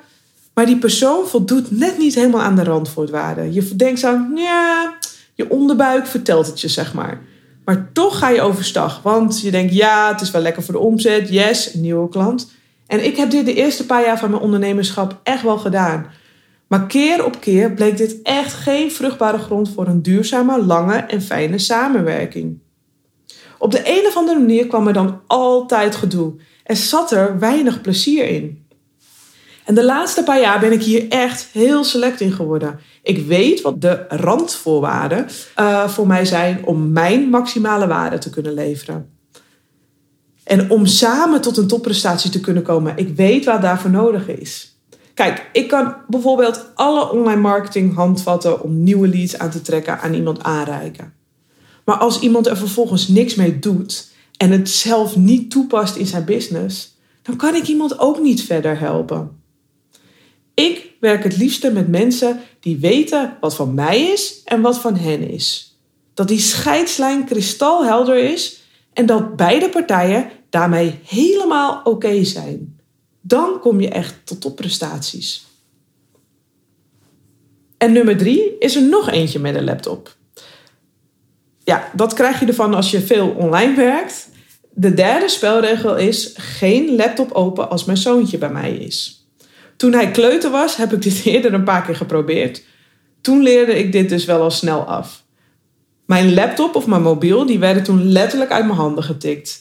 Maar 0.54 0.66
die 0.66 0.78
persoon 0.78 1.26
voldoet 1.26 1.70
net 1.70 1.98
niet 1.98 2.14
helemaal 2.14 2.40
aan 2.40 2.56
de 2.56 2.64
randvoorwaarden. 2.64 3.52
Je 3.52 3.76
denkt 3.76 4.04
aan, 4.04 4.32
ja, 4.34 4.94
je 5.34 5.50
onderbuik 5.50 6.06
vertelt 6.06 6.46
het 6.46 6.60
je, 6.60 6.68
zeg 6.68 6.94
maar. 6.94 7.20
Maar 7.64 7.90
toch 7.92 8.18
ga 8.18 8.28
je 8.28 8.40
overstag. 8.40 9.02
Want 9.02 9.40
je 9.40 9.50
denkt, 9.50 9.74
ja, 9.74 10.12
het 10.12 10.20
is 10.20 10.30
wel 10.30 10.42
lekker 10.42 10.62
voor 10.62 10.74
de 10.74 10.80
omzet. 10.80 11.28
Yes, 11.28 11.74
een 11.74 11.80
nieuwe 11.80 12.08
klant. 12.08 12.50
En 12.86 13.04
ik 13.04 13.16
heb 13.16 13.30
dit 13.30 13.46
de 13.46 13.54
eerste 13.54 13.86
paar 13.86 14.04
jaar 14.04 14.18
van 14.18 14.30
mijn 14.30 14.42
ondernemerschap 14.42 15.20
echt 15.22 15.42
wel 15.42 15.58
gedaan. 15.58 16.06
Maar 16.66 16.86
keer 16.86 17.24
op 17.24 17.40
keer 17.40 17.72
bleek 17.72 17.96
dit 17.96 18.22
echt 18.22 18.52
geen 18.52 18.90
vruchtbare 18.92 19.38
grond 19.38 19.70
voor 19.74 19.86
een 19.86 20.02
duurzame, 20.02 20.64
lange 20.64 20.96
en 20.96 21.22
fijne 21.22 21.58
samenwerking. 21.58 22.58
Op 23.58 23.70
de 23.70 23.82
een 23.84 24.06
of 24.06 24.16
andere 24.16 24.38
manier 24.38 24.66
kwam 24.66 24.86
er 24.86 24.92
dan 24.92 25.20
altijd 25.26 25.96
gedoe. 25.96 26.32
Er 26.64 26.76
zat 26.76 27.10
er 27.10 27.38
weinig 27.38 27.80
plezier 27.80 28.28
in. 28.28 28.66
En 29.64 29.74
de 29.74 29.84
laatste 29.84 30.22
paar 30.22 30.40
jaar 30.40 30.60
ben 30.60 30.72
ik 30.72 30.82
hier 30.82 31.08
echt 31.08 31.48
heel 31.52 31.84
select 31.84 32.20
in 32.20 32.32
geworden. 32.32 32.80
Ik 33.02 33.26
weet 33.26 33.60
wat 33.60 33.80
de 33.80 34.04
randvoorwaarden 34.08 35.26
uh, 35.60 35.88
voor 35.88 36.06
mij 36.06 36.24
zijn 36.24 36.64
om 36.64 36.92
mijn 36.92 37.28
maximale 37.28 37.86
waarde 37.86 38.18
te 38.18 38.30
kunnen 38.30 38.54
leveren. 38.54 39.10
En 40.44 40.70
om 40.70 40.86
samen 40.86 41.40
tot 41.40 41.56
een 41.56 41.66
topprestatie 41.66 42.30
te 42.30 42.40
kunnen 42.40 42.62
komen, 42.62 42.96
ik 42.96 43.16
weet 43.16 43.44
wat 43.44 43.62
daarvoor 43.62 43.90
nodig 43.90 44.28
is. 44.28 44.76
Kijk, 45.14 45.48
ik 45.52 45.68
kan 45.68 45.94
bijvoorbeeld 46.06 46.66
alle 46.74 47.10
online 47.12 47.40
marketing 47.40 47.94
handvatten 47.94 48.62
om 48.62 48.82
nieuwe 48.82 49.08
leads 49.08 49.38
aan 49.38 49.50
te 49.50 49.62
trekken 49.62 50.00
aan 50.00 50.14
iemand 50.14 50.42
aanreiken. 50.42 51.17
Maar 51.88 51.98
als 51.98 52.20
iemand 52.20 52.46
er 52.46 52.56
vervolgens 52.56 53.08
niks 53.08 53.34
mee 53.34 53.58
doet 53.58 54.08
en 54.36 54.50
het 54.50 54.68
zelf 54.68 55.16
niet 55.16 55.50
toepast 55.50 55.96
in 55.96 56.06
zijn 56.06 56.24
business, 56.24 56.96
dan 57.22 57.36
kan 57.36 57.54
ik 57.54 57.66
iemand 57.66 57.98
ook 57.98 58.20
niet 58.20 58.42
verder 58.42 58.78
helpen. 58.78 59.40
Ik 60.54 60.90
werk 61.00 61.22
het 61.22 61.36
liefste 61.36 61.72
met 61.72 61.88
mensen 61.88 62.40
die 62.60 62.78
weten 62.78 63.36
wat 63.40 63.54
van 63.54 63.74
mij 63.74 64.00
is 64.00 64.40
en 64.44 64.60
wat 64.60 64.78
van 64.78 64.96
hen 64.96 65.30
is. 65.30 65.78
Dat 66.14 66.28
die 66.28 66.40
scheidslijn 66.40 67.24
kristalhelder 67.24 68.18
is 68.18 68.62
en 68.92 69.06
dat 69.06 69.36
beide 69.36 69.68
partijen 69.68 70.30
daarmee 70.50 70.98
helemaal 71.04 71.80
oké 71.84 72.24
zijn. 72.24 72.80
Dan 73.20 73.60
kom 73.60 73.80
je 73.80 73.88
echt 73.88 74.14
tot 74.24 74.40
topprestaties. 74.40 75.46
En 77.78 77.92
nummer 77.92 78.16
drie 78.16 78.58
is 78.58 78.76
er 78.76 78.82
nog 78.82 79.10
eentje 79.10 79.38
met 79.38 79.54
een 79.54 79.64
laptop. 79.64 80.16
Ja, 81.68 81.90
dat 81.92 82.14
krijg 82.14 82.40
je 82.40 82.46
ervan 82.46 82.74
als 82.74 82.90
je 82.90 83.00
veel 83.00 83.28
online 83.28 83.74
werkt. 83.74 84.28
De 84.70 84.94
derde 84.94 85.28
spelregel 85.28 85.96
is 85.96 86.34
geen 86.36 86.96
laptop 86.96 87.32
open 87.32 87.70
als 87.70 87.84
mijn 87.84 87.98
zoontje 87.98 88.38
bij 88.38 88.50
mij 88.50 88.72
is. 88.72 89.26
Toen 89.76 89.92
hij 89.92 90.10
kleuter 90.10 90.50
was, 90.50 90.76
heb 90.76 90.92
ik 90.92 91.02
dit 91.02 91.24
eerder 91.24 91.54
een 91.54 91.64
paar 91.64 91.82
keer 91.82 91.96
geprobeerd. 91.96 92.64
Toen 93.20 93.42
leerde 93.42 93.78
ik 93.78 93.92
dit 93.92 94.08
dus 94.08 94.24
wel 94.24 94.42
al 94.42 94.50
snel 94.50 94.84
af. 94.84 95.24
Mijn 96.06 96.34
laptop 96.34 96.74
of 96.74 96.86
mijn 96.86 97.02
mobiel, 97.02 97.46
die 97.46 97.58
werden 97.58 97.82
toen 97.82 98.08
letterlijk 98.08 98.50
uit 98.50 98.64
mijn 98.64 98.78
handen 98.78 99.04
getikt. 99.04 99.60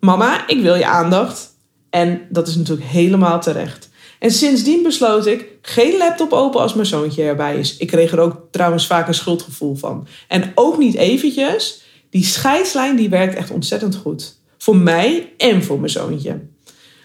Mama, 0.00 0.48
ik 0.48 0.62
wil 0.62 0.74
je 0.74 0.86
aandacht. 0.86 1.48
En 1.90 2.20
dat 2.28 2.48
is 2.48 2.56
natuurlijk 2.56 2.88
helemaal 2.88 3.40
terecht. 3.40 3.89
En 4.20 4.30
sindsdien 4.30 4.82
besloot 4.82 5.26
ik 5.26 5.46
geen 5.62 5.96
laptop 5.96 6.32
open 6.32 6.60
als 6.60 6.74
mijn 6.74 6.86
zoontje 6.86 7.22
erbij 7.22 7.58
is. 7.58 7.76
Ik 7.76 7.86
kreeg 7.86 8.12
er 8.12 8.18
ook 8.18 8.46
trouwens 8.50 8.86
vaak 8.86 9.08
een 9.08 9.14
schuldgevoel 9.14 9.74
van. 9.74 10.06
En 10.28 10.52
ook 10.54 10.78
niet 10.78 10.94
eventjes. 10.94 11.82
Die 12.10 12.24
scheidslijn 12.24 12.96
die 12.96 13.08
werkt 13.08 13.34
echt 13.34 13.50
ontzettend 13.50 13.94
goed. 13.94 14.36
Voor 14.58 14.76
mij 14.76 15.32
en 15.36 15.62
voor 15.62 15.78
mijn 15.78 15.90
zoontje. 15.90 16.40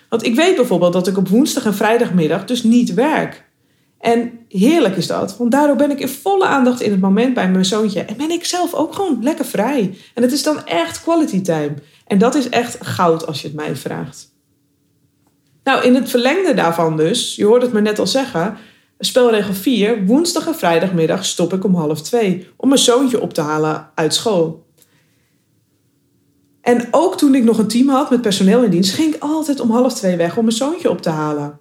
Want 0.09 0.25
ik 0.25 0.35
weet 0.35 0.55
bijvoorbeeld 0.55 0.93
dat 0.93 1.07
ik 1.07 1.17
op 1.17 1.27
woensdag 1.27 1.65
en 1.65 1.73
vrijdagmiddag 1.73 2.45
dus 2.45 2.63
niet 2.63 2.93
werk. 2.93 3.45
En 3.99 4.39
heerlijk 4.49 4.95
is 4.95 5.07
dat, 5.07 5.37
want 5.37 5.51
daardoor 5.51 5.75
ben 5.75 5.91
ik 5.91 5.99
in 5.99 6.07
volle 6.07 6.45
aandacht 6.45 6.81
in 6.81 6.91
het 6.91 7.01
moment 7.01 7.33
bij 7.33 7.49
mijn 7.49 7.65
zoontje. 7.65 8.01
En 8.01 8.17
ben 8.17 8.31
ik 8.31 8.45
zelf 8.45 8.73
ook 8.73 8.95
gewoon 8.95 9.19
lekker 9.21 9.45
vrij. 9.45 9.97
En 10.13 10.23
het 10.23 10.31
is 10.31 10.43
dan 10.43 10.65
echt 10.65 11.01
quality 11.01 11.41
time. 11.41 11.73
En 12.07 12.17
dat 12.17 12.35
is 12.35 12.49
echt 12.49 12.77
goud 12.81 13.27
als 13.27 13.41
je 13.41 13.47
het 13.47 13.55
mij 13.55 13.75
vraagt. 13.75 14.33
Nou, 15.65 15.83
in 15.83 15.95
het 15.95 16.09
verlengde 16.09 16.53
daarvan 16.53 16.97
dus, 16.97 17.35
je 17.35 17.45
hoort 17.45 17.61
het 17.61 17.73
me 17.73 17.81
net 17.81 17.99
al 17.99 18.07
zeggen, 18.07 18.57
spelregel 18.99 19.53
4, 19.53 20.05
woensdag 20.05 20.47
en 20.47 20.55
vrijdagmiddag 20.55 21.25
stop 21.25 21.53
ik 21.53 21.63
om 21.63 21.75
half 21.75 22.01
twee 22.01 22.47
om 22.55 22.67
mijn 22.67 22.79
zoontje 22.79 23.21
op 23.21 23.33
te 23.33 23.41
halen 23.41 23.89
uit 23.95 24.13
school. 24.13 24.65
En 26.61 26.87
ook 26.91 27.17
toen 27.17 27.35
ik 27.35 27.43
nog 27.43 27.57
een 27.57 27.67
team 27.67 27.89
had 27.89 28.09
met 28.09 28.21
personeel 28.21 28.63
in 28.63 28.69
dienst, 28.69 28.93
ging 28.93 29.15
ik 29.15 29.21
altijd 29.21 29.59
om 29.59 29.71
half 29.71 29.93
twee 29.93 30.15
weg 30.15 30.37
om 30.37 30.43
mijn 30.43 30.55
zoontje 30.55 30.89
op 30.89 31.01
te 31.01 31.09
halen. 31.09 31.59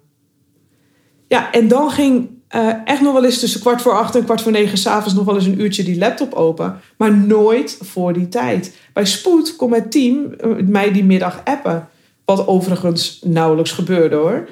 Ja, 1.27 1.51
en 1.51 1.67
dan 1.67 1.91
ging 1.91 2.29
uh, 2.55 2.73
echt 2.85 3.01
nog 3.01 3.13
wel 3.13 3.25
eens 3.25 3.39
tussen 3.39 3.59
kwart 3.59 3.81
voor 3.81 3.97
acht 3.97 4.15
en 4.15 4.23
kwart 4.23 4.41
voor 4.41 4.51
negen 4.51 4.77
s'avonds 4.77 5.13
nog 5.13 5.25
wel 5.25 5.35
eens 5.35 5.45
een 5.45 5.61
uurtje 5.61 5.83
die 5.83 5.97
laptop 5.97 6.33
open. 6.33 6.79
Maar 6.97 7.13
nooit 7.17 7.77
voor 7.81 8.13
die 8.13 8.27
tijd. 8.27 8.75
Bij 8.93 9.05
spoed 9.05 9.55
kon 9.55 9.69
mijn 9.69 9.89
team 9.89 10.33
eh, 10.33 10.49
mij 10.67 10.91
die 10.91 11.03
middag 11.03 11.41
appen. 11.43 11.89
Wat 12.25 12.47
overigens 12.47 13.19
nauwelijks 13.23 13.71
gebeurde 13.71 14.15
hoor. 14.15 14.49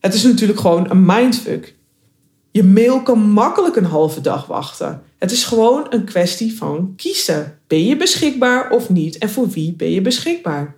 Het 0.00 0.14
is 0.14 0.22
natuurlijk 0.22 0.60
gewoon 0.60 0.90
een 0.90 1.04
mindfuck. 1.04 1.74
Je 2.50 2.64
mail 2.64 3.02
kan 3.02 3.20
makkelijk 3.20 3.76
een 3.76 3.84
halve 3.84 4.20
dag 4.20 4.46
wachten. 4.46 5.02
Het 5.18 5.30
is 5.30 5.44
gewoon 5.44 5.86
een 5.90 6.04
kwestie 6.04 6.56
van 6.56 6.92
kiezen. 6.96 7.58
Ben 7.66 7.84
je 7.84 7.96
beschikbaar 7.96 8.70
of 8.70 8.88
niet? 8.88 9.18
En 9.18 9.30
voor 9.30 9.48
wie 9.48 9.72
ben 9.72 9.90
je 9.90 10.00
beschikbaar? 10.00 10.76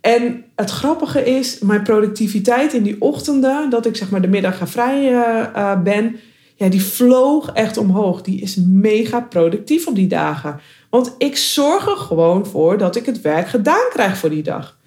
En 0.00 0.44
het 0.54 0.70
grappige 0.70 1.24
is, 1.24 1.58
mijn 1.58 1.82
productiviteit 1.82 2.72
in 2.72 2.82
die 2.82 3.00
ochtenden, 3.00 3.70
dat 3.70 3.86
ik 3.86 3.96
zeg 3.96 4.10
maar 4.10 4.20
de 4.20 4.28
middag 4.28 4.58
ga 4.58 4.66
vrij 4.66 5.12
uh, 5.12 5.82
ben, 5.82 6.16
ja, 6.56 6.68
die 6.68 6.84
vloog 6.84 7.52
echt 7.52 7.76
omhoog. 7.76 8.22
Die 8.22 8.40
is 8.40 8.56
mega 8.66 9.20
productief 9.20 9.86
op 9.86 9.94
die 9.94 10.06
dagen. 10.06 10.60
Want 10.90 11.14
ik 11.18 11.36
zorg 11.36 11.86
er 11.86 11.96
gewoon 11.96 12.46
voor 12.46 12.78
dat 12.78 12.96
ik 12.96 13.06
het 13.06 13.20
werk 13.20 13.48
gedaan 13.48 13.88
krijg 13.90 14.18
voor 14.18 14.30
die 14.30 14.42
dag. 14.42 14.78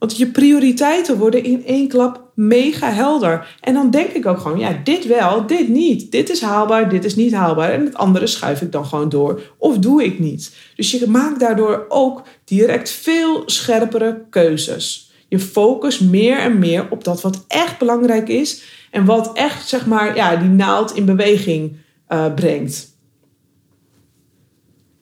Want 0.00 0.16
je 0.16 0.26
prioriteiten 0.26 1.18
worden 1.18 1.44
in 1.44 1.66
één 1.66 1.88
klap 1.88 2.32
mega 2.34 2.90
helder. 2.90 3.56
En 3.60 3.74
dan 3.74 3.90
denk 3.90 4.10
ik 4.10 4.26
ook 4.26 4.38
gewoon, 4.38 4.58
ja, 4.58 4.80
dit 4.84 5.06
wel, 5.06 5.46
dit 5.46 5.68
niet. 5.68 6.10
Dit 6.10 6.30
is 6.30 6.40
haalbaar, 6.40 6.88
dit 6.88 7.04
is 7.04 7.16
niet 7.16 7.32
haalbaar. 7.32 7.70
En 7.70 7.84
het 7.84 7.94
andere 7.94 8.26
schuif 8.26 8.60
ik 8.60 8.72
dan 8.72 8.86
gewoon 8.86 9.08
door 9.08 9.40
of 9.58 9.78
doe 9.78 10.04
ik 10.04 10.18
niet. 10.18 10.56
Dus 10.76 10.90
je 10.90 11.06
maakt 11.06 11.40
daardoor 11.40 11.84
ook 11.88 12.22
direct 12.44 12.90
veel 12.90 13.42
scherpere 13.46 14.24
keuzes. 14.30 15.12
Je 15.28 15.38
focus 15.38 15.98
meer 15.98 16.38
en 16.38 16.58
meer 16.58 16.86
op 16.90 17.04
dat 17.04 17.20
wat 17.20 17.44
echt 17.48 17.78
belangrijk 17.78 18.28
is 18.28 18.62
en 18.90 19.04
wat 19.04 19.30
echt, 19.32 19.68
zeg 19.68 19.86
maar, 19.86 20.16
ja, 20.16 20.36
die 20.36 20.48
naald 20.48 20.96
in 20.96 21.04
beweging 21.04 21.76
uh, 22.08 22.34
brengt. 22.34 22.88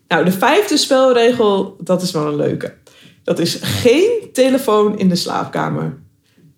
Nou, 0.08 0.24
de 0.24 0.32
vijfde 0.32 0.76
spelregel, 0.76 1.76
dat 1.80 2.02
is 2.02 2.10
wel 2.10 2.26
een 2.26 2.36
leuke. 2.36 2.74
Dat 3.22 3.38
is 3.38 3.58
geen 3.62 4.27
telefoon 4.38 4.98
in 4.98 5.08
de 5.08 5.16
slaapkamer. 5.16 5.98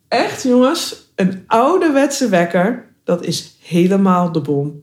Echt 0.08 0.42
jongens, 0.42 1.12
een 1.14 1.44
ouderwetse 1.46 2.28
wekker, 2.28 2.92
dat 3.04 3.24
is 3.24 3.56
helemaal 3.62 4.32
de 4.32 4.40
bom. 4.40 4.82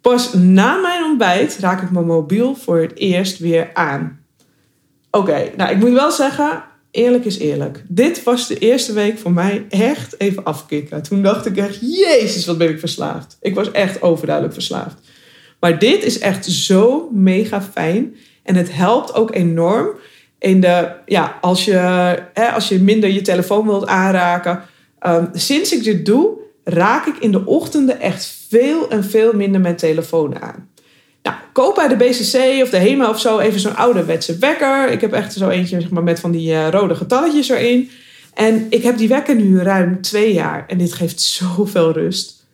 Pas 0.00 0.32
na 0.32 0.76
mijn 0.76 1.04
ontbijt 1.04 1.58
raak 1.60 1.82
ik 1.82 1.90
mijn 1.90 2.06
mobiel 2.06 2.54
voor 2.54 2.78
het 2.78 2.96
eerst 2.96 3.38
weer 3.38 3.70
aan. 3.74 4.20
Oké, 5.10 5.50
nou 5.56 5.70
ik 5.70 5.78
moet 5.78 5.92
wel 5.92 6.10
zeggen, 6.10 6.64
eerlijk 6.90 7.24
is 7.24 7.38
eerlijk. 7.38 7.84
Dit 7.88 8.22
was 8.22 8.46
de 8.46 8.58
eerste 8.58 8.92
week 8.92 9.18
voor 9.18 9.32
mij 9.32 9.66
echt 9.68 10.20
even 10.20 10.44
afkicken. 10.44 11.02
Toen 11.02 11.22
dacht 11.22 11.46
ik 11.46 11.56
echt, 11.56 11.78
jezus, 11.80 12.46
wat 12.46 12.58
ben 12.58 12.68
ik 12.68 12.78
verslaafd. 12.78 13.36
Ik 13.40 13.54
was 13.54 13.70
echt 13.70 14.02
overduidelijk 14.02 14.54
verslaafd. 14.54 15.00
Maar 15.60 15.78
dit 15.78 16.04
is 16.04 16.18
echt 16.18 16.44
zo 16.44 17.08
mega 17.12 17.62
fijn. 17.62 18.16
En 18.42 18.54
het 18.54 18.74
helpt 18.74 19.14
ook 19.14 19.34
enorm 19.34 19.88
in 20.40 20.60
de, 20.60 20.92
ja, 21.06 21.38
als, 21.40 21.64
je, 21.64 21.72
hè, 22.34 22.48
als 22.48 22.68
je 22.68 22.78
minder 22.78 23.10
je 23.10 23.22
telefoon 23.22 23.66
wilt 23.66 23.86
aanraken. 23.86 24.62
Um, 25.06 25.28
sinds 25.32 25.72
ik 25.72 25.84
dit 25.84 26.06
doe, 26.06 26.38
raak 26.64 27.06
ik 27.06 27.16
in 27.18 27.32
de 27.32 27.46
ochtenden 27.46 28.00
echt 28.00 28.36
veel 28.48 28.90
en 28.90 29.04
veel 29.04 29.32
minder 29.32 29.60
mijn 29.60 29.76
telefoon 29.76 30.40
aan. 30.40 30.68
Nou, 31.22 31.36
koop 31.52 31.74
bij 31.74 31.88
de 31.88 31.96
BCC 31.96 32.62
of 32.62 32.70
de 32.70 32.76
HEMA 32.76 33.08
of 33.08 33.20
zo 33.20 33.38
even 33.38 33.60
zo'n 33.60 33.76
ouderwetse 33.76 34.38
wekker. 34.38 34.90
Ik 34.90 35.00
heb 35.00 35.12
echt 35.12 35.32
zo 35.32 35.48
eentje 35.48 35.80
zeg 35.80 35.90
maar, 35.90 36.02
met 36.02 36.20
van 36.20 36.30
die 36.30 36.50
uh, 36.52 36.68
rode 36.68 36.94
getalletjes 36.94 37.48
erin. 37.48 37.90
En 38.34 38.66
ik 38.70 38.82
heb 38.82 38.98
die 38.98 39.08
wekker 39.08 39.34
nu 39.34 39.58
ruim 39.58 40.00
twee 40.00 40.32
jaar. 40.32 40.64
En 40.66 40.78
dit 40.78 40.92
geeft 40.92 41.20
zoveel 41.40 41.92
rust. 41.92 42.46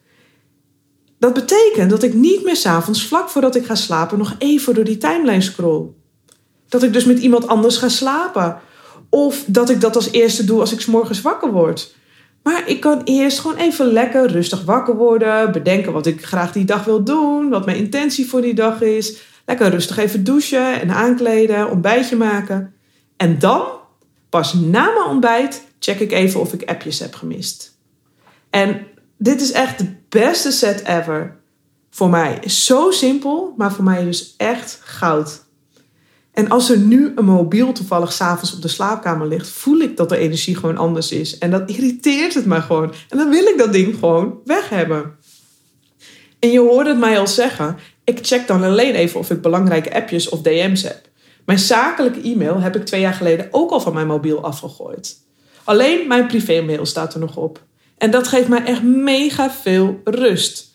Dat 1.19 1.35
betekent 1.35 1.90
dat 1.90 2.02
ik 2.02 2.14
niet 2.14 2.45
meer 2.45 2.57
s'avonds 2.57 3.07
vlak 3.07 3.28
voordat 3.28 3.57
ik 3.57 3.66
ga 3.66 3.75
slapen 3.75 4.19
nog 4.19 4.35
even 4.38 4.75
door 4.75 4.85
die 4.85 4.99
timeline 4.99 5.40
scroll. 5.40 5.87
Dat 6.69 6.83
ik 6.83 6.93
dus 6.93 7.05
met 7.05 7.19
iemand 7.19 7.47
anders 7.47 7.77
ga 7.77 7.89
slapen. 7.89 8.61
Of 9.11 9.45
dat 9.47 9.71
ik 9.71 9.81
dat 9.81 9.97
als 9.97 10.11
eerste 10.11 10.45
doe 10.45 10.61
als 10.61 10.73
ik 10.73 10.81
s 10.81 10.87
morgens 10.87 11.23
wakker 11.23 11.53
word. 11.53 11.95
Maar 12.43 12.69
ik 12.69 12.81
kan 12.81 13.01
eerst 13.05 13.39
gewoon 13.39 13.57
even 13.57 13.93
lekker 13.93 14.31
rustig 14.31 14.65
wakker 14.65 14.97
worden. 14.97 15.53
Bedenken 15.53 15.93
wat 15.93 16.07
ik 16.07 16.27
graag 16.27 16.53
die 16.53 16.65
dag 16.65 16.85
wil 16.85 17.05
doen. 17.05 17.49
Wat 17.49 17.65
mijn 17.65 17.77
intentie 17.77 18.29
voor 18.29 18.41
die 18.41 18.55
dag 18.55 18.81
is. 18.81 19.17
Lekker 19.47 19.71
rustig 19.71 19.97
even 19.97 20.25
douchen 20.25 20.81
en 20.81 20.91
aankleden. 20.91 21.71
Ontbijtje 21.71 22.17
maken. 22.17 22.75
En 23.17 23.39
dan, 23.39 23.67
pas 24.29 24.55
na 24.55 24.85
mijn 24.85 25.07
ontbijt, 25.07 25.65
check 25.79 26.01
ik 26.01 26.13
even 26.13 26.41
of 26.41 26.53
ik 26.53 26.69
appjes 26.69 26.99
heb 26.99 27.15
gemist. 27.15 27.79
En 28.51 28.87
dit 29.19 29.41
is 29.41 29.53
echt 29.53 29.79
de 29.79 29.95
beste 30.09 30.51
set 30.51 30.85
ever. 30.85 31.37
Voor 31.91 32.11
mij. 32.11 32.49
Zo 32.49 32.91
simpel, 32.91 33.55
maar 33.57 33.73
voor 33.73 33.85
mij 33.85 34.05
dus 34.05 34.35
echt 34.37 34.79
goud. 34.83 35.45
En 36.37 36.49
als 36.49 36.71
er 36.71 36.78
nu 36.78 37.12
een 37.14 37.25
mobiel 37.25 37.73
toevallig 37.73 38.12
s'avonds 38.12 38.55
op 38.55 38.62
de 38.62 38.69
slaapkamer 38.69 39.26
ligt, 39.26 39.49
voel 39.49 39.78
ik 39.78 39.97
dat 39.97 40.09
de 40.09 40.16
energie 40.16 40.57
gewoon 40.57 40.76
anders 40.76 41.11
is. 41.12 41.38
En 41.38 41.50
dat 41.50 41.71
irriteert 41.71 42.35
het 42.35 42.47
me 42.47 42.61
gewoon. 42.61 42.93
En 43.09 43.19
dan 43.19 43.31
wil 43.31 43.45
ik 43.45 43.59
dat 43.59 43.73
ding 43.73 43.95
gewoon 43.99 44.40
weg 44.45 44.69
hebben. 44.69 45.16
En 46.38 46.50
je 46.50 46.61
hoorde 46.61 46.90
het 46.90 46.99
mij 46.99 47.19
al 47.19 47.26
zeggen, 47.26 47.76
ik 48.05 48.19
check 48.23 48.47
dan 48.47 48.62
alleen 48.62 48.95
even 48.95 49.21
of 49.21 49.31
ik 49.31 49.40
belangrijke 49.40 49.95
appjes 49.95 50.28
of 50.28 50.43
DM's 50.43 50.83
heb. 50.83 51.00
Mijn 51.45 51.59
zakelijke 51.59 52.21
e-mail 52.21 52.61
heb 52.61 52.76
ik 52.76 52.85
twee 52.85 53.00
jaar 53.00 53.14
geleden 53.14 53.49
ook 53.50 53.71
al 53.71 53.81
van 53.81 53.95
mijn 53.95 54.07
mobiel 54.07 54.43
afgegooid. 54.43 55.16
Alleen 55.64 56.09
mijn 56.09 56.26
privémail 56.26 56.87
staat 56.87 57.14
er 57.14 57.21
nog 57.21 57.37
op. 57.37 57.62
En 57.99 58.11
dat 58.11 58.28
geeft 58.28 58.49
mij 58.49 58.64
echt 58.64 58.83
mega 58.83 59.50
veel 59.50 60.00
rust. 60.05 60.75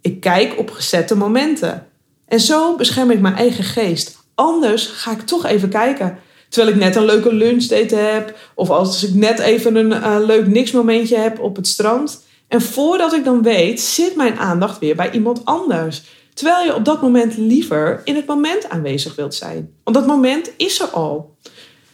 Ik 0.00 0.20
kijk 0.20 0.58
op 0.58 0.70
gezette 0.70 1.16
momenten. 1.16 1.86
En 2.26 2.40
zo 2.40 2.76
bescherm 2.76 3.10
ik 3.10 3.20
mijn 3.20 3.34
eigen 3.34 3.64
geest. 3.64 4.17
Anders 4.38 4.86
ga 4.86 5.10
ik 5.10 5.20
toch 5.20 5.46
even 5.46 5.68
kijken. 5.68 6.18
Terwijl 6.48 6.74
ik 6.74 6.80
net 6.80 6.96
een 6.96 7.04
leuke 7.04 7.34
lunchdate 7.34 7.94
heb. 7.94 8.36
Of 8.54 8.70
als 8.70 9.04
ik 9.04 9.14
net 9.14 9.38
even 9.38 9.76
een 9.76 9.90
uh, 9.90 10.16
leuk 10.26 10.46
niksmomentje 10.46 11.16
heb 11.16 11.40
op 11.40 11.56
het 11.56 11.66
strand. 11.66 12.24
En 12.48 12.62
voordat 12.62 13.12
ik 13.12 13.24
dan 13.24 13.42
weet, 13.42 13.80
zit 13.80 14.16
mijn 14.16 14.38
aandacht 14.38 14.78
weer 14.78 14.96
bij 14.96 15.10
iemand 15.10 15.44
anders. 15.44 16.02
Terwijl 16.34 16.64
je 16.64 16.74
op 16.74 16.84
dat 16.84 17.02
moment 17.02 17.36
liever 17.36 18.00
in 18.04 18.14
het 18.16 18.26
moment 18.26 18.68
aanwezig 18.68 19.14
wilt 19.14 19.34
zijn. 19.34 19.70
Want 19.84 19.96
dat 19.96 20.06
moment 20.06 20.50
is 20.56 20.80
er 20.80 20.88
al. 20.88 21.36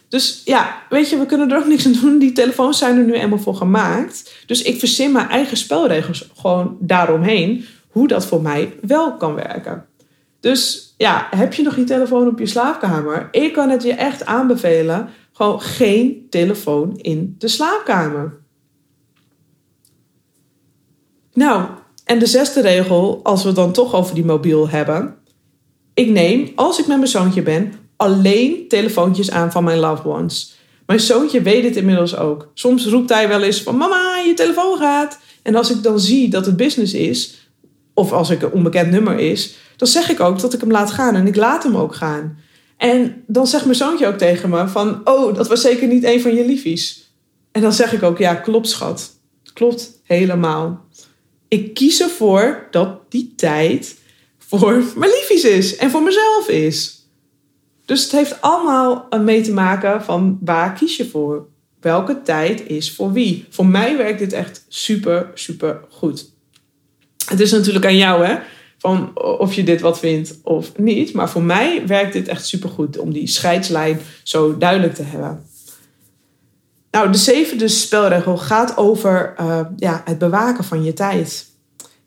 Dus 0.09 0.41
ja, 0.45 0.81
weet 0.89 1.09
je, 1.09 1.17
we 1.17 1.25
kunnen 1.25 1.51
er 1.51 1.57
ook 1.57 1.67
niks 1.67 1.85
aan 1.85 1.97
doen. 2.01 2.19
Die 2.19 2.31
telefoons 2.31 2.77
zijn 2.77 2.97
er 2.97 3.03
nu 3.03 3.13
eenmaal 3.13 3.39
voor 3.39 3.55
gemaakt. 3.55 4.31
Dus 4.45 4.61
ik 4.61 4.79
verzin 4.79 5.11
mijn 5.11 5.29
eigen 5.29 5.57
spelregels 5.57 6.29
gewoon 6.35 6.77
daaromheen. 6.79 7.65
Hoe 7.89 8.07
dat 8.07 8.25
voor 8.25 8.41
mij 8.41 8.73
wel 8.81 9.17
kan 9.17 9.35
werken. 9.35 9.85
Dus 10.45 10.93
ja, 10.97 11.27
heb 11.29 11.53
je 11.53 11.63
nog 11.63 11.75
je 11.75 11.83
telefoon 11.83 12.27
op 12.27 12.39
je 12.39 12.45
slaapkamer? 12.45 13.27
Ik 13.31 13.53
kan 13.53 13.69
het 13.69 13.83
je 13.83 13.93
echt 13.93 14.25
aanbevelen. 14.25 15.09
Gewoon 15.31 15.61
geen 15.61 16.27
telefoon 16.29 16.97
in 16.97 17.35
de 17.37 17.47
slaapkamer. 17.47 18.37
Nou, 21.33 21.69
en 22.03 22.19
de 22.19 22.25
zesde 22.25 22.61
regel, 22.61 23.19
als 23.23 23.41
we 23.41 23.47
het 23.47 23.57
dan 23.57 23.71
toch 23.71 23.93
over 23.93 24.15
die 24.15 24.25
mobiel 24.25 24.69
hebben. 24.69 25.15
Ik 25.93 26.09
neem, 26.09 26.51
als 26.55 26.79
ik 26.79 26.87
met 26.87 26.97
mijn 26.97 27.09
zoontje 27.09 27.41
ben, 27.41 27.73
alleen 27.95 28.67
telefoontjes 28.67 29.31
aan 29.31 29.51
van 29.51 29.63
mijn 29.63 29.79
loved 29.79 30.05
ones. 30.05 30.57
Mijn 30.85 30.99
zoontje 30.99 31.41
weet 31.41 31.63
het 31.63 31.75
inmiddels 31.75 32.17
ook. 32.17 32.51
Soms 32.53 32.85
roept 32.85 33.09
hij 33.09 33.27
wel 33.27 33.41
eens 33.41 33.61
van 33.61 33.77
mama, 33.77 34.17
je 34.25 34.33
telefoon 34.33 34.77
gaat. 34.77 35.19
En 35.43 35.55
als 35.55 35.71
ik 35.71 35.83
dan 35.83 35.99
zie 35.99 36.29
dat 36.29 36.45
het 36.45 36.57
business 36.57 36.93
is, 36.93 37.49
of 37.93 38.11
als 38.11 38.29
ik 38.29 38.41
een 38.41 38.51
onbekend 38.51 38.91
nummer 38.91 39.19
is, 39.19 39.63
dan 39.75 39.87
zeg 39.87 40.09
ik 40.09 40.19
ook 40.19 40.39
dat 40.39 40.53
ik 40.53 40.59
hem 40.59 40.71
laat 40.71 40.91
gaan 40.91 41.15
en 41.15 41.27
ik 41.27 41.35
laat 41.35 41.63
hem 41.63 41.77
ook 41.77 41.95
gaan. 41.95 42.37
En 42.77 43.23
dan 43.27 43.47
zegt 43.47 43.65
mijn 43.65 43.77
zoontje 43.77 44.07
ook 44.07 44.17
tegen 44.17 44.49
me 44.49 44.67
van, 44.67 45.01
oh, 45.03 45.35
dat 45.35 45.47
was 45.47 45.61
zeker 45.61 45.87
niet 45.87 46.03
een 46.03 46.21
van 46.21 46.35
je 46.35 46.45
liefies. 46.45 47.13
En 47.51 47.61
dan 47.61 47.73
zeg 47.73 47.93
ik 47.93 48.03
ook, 48.03 48.17
ja, 48.17 48.35
klopt 48.35 48.69
schat. 48.69 49.13
Klopt 49.53 49.99
helemaal. 50.03 50.85
Ik 51.47 51.73
kies 51.73 52.01
ervoor 52.01 52.67
dat 52.71 53.11
die 53.11 53.33
tijd 53.35 53.97
voor 54.37 54.83
mijn 54.95 55.11
liefies 55.11 55.43
is 55.43 55.75
en 55.75 55.89
voor 55.91 56.03
mezelf 56.03 56.49
is. 56.49 57.07
Dus 57.85 58.03
het 58.03 58.11
heeft 58.11 58.41
allemaal 58.41 59.07
mee 59.21 59.41
te 59.41 59.53
maken 59.53 60.03
van 60.03 60.37
waar 60.41 60.73
kies 60.73 60.97
je 60.97 61.09
voor? 61.09 61.47
Welke 61.79 62.21
tijd 62.21 62.67
is 62.67 62.91
voor 62.91 63.11
wie? 63.11 63.45
Voor 63.49 63.65
mij 63.65 63.97
werkt 63.97 64.19
dit 64.19 64.33
echt 64.33 64.65
super, 64.67 65.31
super 65.33 65.81
goed. 65.89 66.29
Het 67.25 67.39
is 67.39 67.51
natuurlijk 67.51 67.85
aan 67.85 67.97
jou, 67.97 68.25
hè? 68.25 68.37
Van 68.77 69.19
of 69.39 69.53
je 69.53 69.63
dit 69.63 69.81
wat 69.81 69.99
vindt 69.99 70.39
of 70.43 70.77
niet. 70.77 71.13
Maar 71.13 71.29
voor 71.29 71.43
mij 71.43 71.87
werkt 71.87 72.13
dit 72.13 72.27
echt 72.27 72.45
super 72.45 72.69
goed 72.69 72.97
om 72.97 73.13
die 73.13 73.27
scheidslijn 73.27 73.99
zo 74.23 74.57
duidelijk 74.57 74.93
te 74.93 75.03
hebben. 75.03 75.45
Nou, 76.91 77.11
de 77.11 77.17
zevende 77.17 77.67
spelregel 77.67 78.37
gaat 78.37 78.77
over 78.77 79.35
uh, 79.39 79.59
ja, 79.75 80.01
het 80.05 80.17
bewaken 80.17 80.63
van 80.63 80.83
je 80.83 80.93
tijd. 80.93 81.53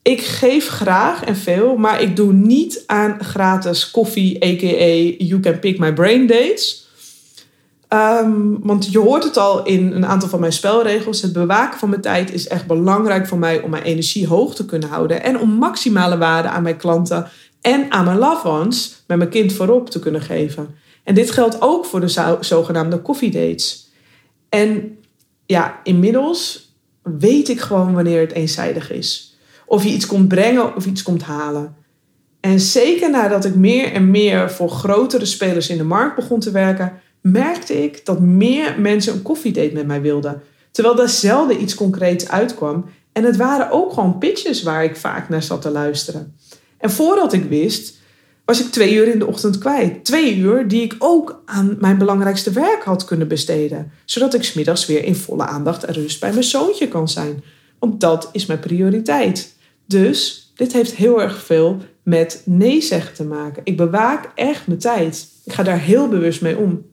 Ik 0.02 0.20
geef 0.20 0.68
graag 0.68 1.24
en 1.24 1.36
veel, 1.36 1.76
maar 1.76 2.02
ik 2.02 2.16
doe 2.16 2.32
niet 2.32 2.82
aan 2.86 3.24
gratis 3.24 3.90
koffie, 3.90 4.44
a.k.a. 4.44 5.24
You 5.24 5.40
Can 5.40 5.58
Pick 5.58 5.78
My 5.78 5.92
Brain 5.92 6.26
Dates. 6.26 6.87
Um, 7.94 8.58
want 8.62 8.92
je 8.92 8.98
hoort 8.98 9.24
het 9.24 9.36
al 9.36 9.64
in 9.64 9.92
een 9.92 10.06
aantal 10.06 10.28
van 10.28 10.40
mijn 10.40 10.52
spelregels. 10.52 11.22
Het 11.22 11.32
bewaken 11.32 11.78
van 11.78 11.88
mijn 11.88 12.00
tijd 12.00 12.32
is 12.32 12.48
echt 12.48 12.66
belangrijk 12.66 13.26
voor 13.26 13.38
mij 13.38 13.60
om 13.62 13.70
mijn 13.70 13.82
energie 13.82 14.26
hoog 14.26 14.54
te 14.54 14.64
kunnen 14.64 14.88
houden. 14.88 15.22
En 15.22 15.40
om 15.40 15.50
maximale 15.50 16.18
waarde 16.18 16.48
aan 16.48 16.62
mijn 16.62 16.76
klanten 16.76 17.26
en 17.60 17.90
aan 17.90 18.04
mijn 18.04 18.18
loved 18.18 18.52
ones 18.52 19.02
met 19.06 19.18
mijn 19.18 19.30
kind 19.30 19.52
voorop 19.52 19.90
te 19.90 19.98
kunnen 19.98 20.20
geven. 20.20 20.74
En 21.04 21.14
dit 21.14 21.30
geldt 21.30 21.62
ook 21.62 21.84
voor 21.84 22.00
de 22.00 22.36
zogenaamde 22.40 22.98
koffiedates. 22.98 23.88
En 24.48 24.98
ja, 25.46 25.80
inmiddels 25.82 26.72
weet 27.02 27.48
ik 27.48 27.60
gewoon 27.60 27.94
wanneer 27.94 28.20
het 28.20 28.32
eenzijdig 28.32 28.92
is. 28.92 29.38
Of 29.66 29.84
je 29.84 29.90
iets 29.90 30.06
komt 30.06 30.28
brengen 30.28 30.76
of 30.76 30.86
iets 30.86 31.02
komt 31.02 31.22
halen. 31.22 31.76
En 32.40 32.60
zeker 32.60 33.10
nadat 33.10 33.44
ik 33.44 33.54
meer 33.54 33.92
en 33.92 34.10
meer 34.10 34.50
voor 34.50 34.70
grotere 34.70 35.24
spelers 35.24 35.68
in 35.68 35.76
de 35.76 35.84
markt 35.84 36.16
begon 36.16 36.40
te 36.40 36.50
werken, 36.50 37.00
merkte 37.20 37.82
ik 37.82 38.04
dat 38.04 38.20
meer 38.20 38.80
mensen 38.80 39.12
een 39.12 39.22
koffiedate 39.22 39.74
met 39.74 39.86
mij 39.86 40.00
wilden. 40.00 40.42
Terwijl 40.70 40.96
daar 40.96 41.08
zelden 41.08 41.62
iets 41.62 41.74
concreets 41.74 42.28
uitkwam. 42.28 42.84
En 43.12 43.24
het 43.24 43.36
waren 43.36 43.70
ook 43.70 43.92
gewoon 43.92 44.18
pitches 44.18 44.62
waar 44.62 44.84
ik 44.84 44.96
vaak 44.96 45.28
naar 45.28 45.42
zat 45.42 45.62
te 45.62 45.70
luisteren. 45.70 46.36
En 46.78 46.90
voordat 46.90 47.32
ik 47.32 47.44
wist, 47.44 47.96
was 48.44 48.60
ik 48.60 48.70
twee 48.70 48.94
uur 48.94 49.08
in 49.08 49.18
de 49.18 49.26
ochtend 49.26 49.58
kwijt. 49.58 50.04
Twee 50.04 50.36
uur 50.36 50.68
die 50.68 50.82
ik 50.82 50.94
ook 50.98 51.42
aan 51.44 51.76
mijn 51.80 51.98
belangrijkste 51.98 52.50
werk 52.50 52.82
had 52.82 53.04
kunnen 53.04 53.28
besteden. 53.28 53.92
Zodat 54.04 54.34
ik 54.34 54.42
smiddags 54.42 54.86
weer 54.86 55.04
in 55.04 55.14
volle 55.14 55.46
aandacht 55.46 55.84
en 55.84 55.94
rust 55.94 56.20
bij 56.20 56.30
mijn 56.30 56.44
zoontje 56.44 56.88
kan 56.88 57.08
zijn. 57.08 57.42
Want 57.78 58.00
dat 58.00 58.28
is 58.32 58.46
mijn 58.46 58.58
prioriteit. 58.58 59.56
Dus 59.86 60.52
dit 60.54 60.72
heeft 60.72 60.94
heel 60.94 61.22
erg 61.22 61.42
veel 61.42 61.78
met 62.02 62.42
nee 62.44 62.80
zeggen 62.80 63.14
te 63.14 63.24
maken. 63.24 63.62
Ik 63.64 63.76
bewaak 63.76 64.30
echt 64.34 64.66
mijn 64.66 64.78
tijd. 64.78 65.28
Ik 65.44 65.52
ga 65.52 65.62
daar 65.62 65.80
heel 65.80 66.08
bewust 66.08 66.40
mee 66.40 66.56
om. 66.56 66.84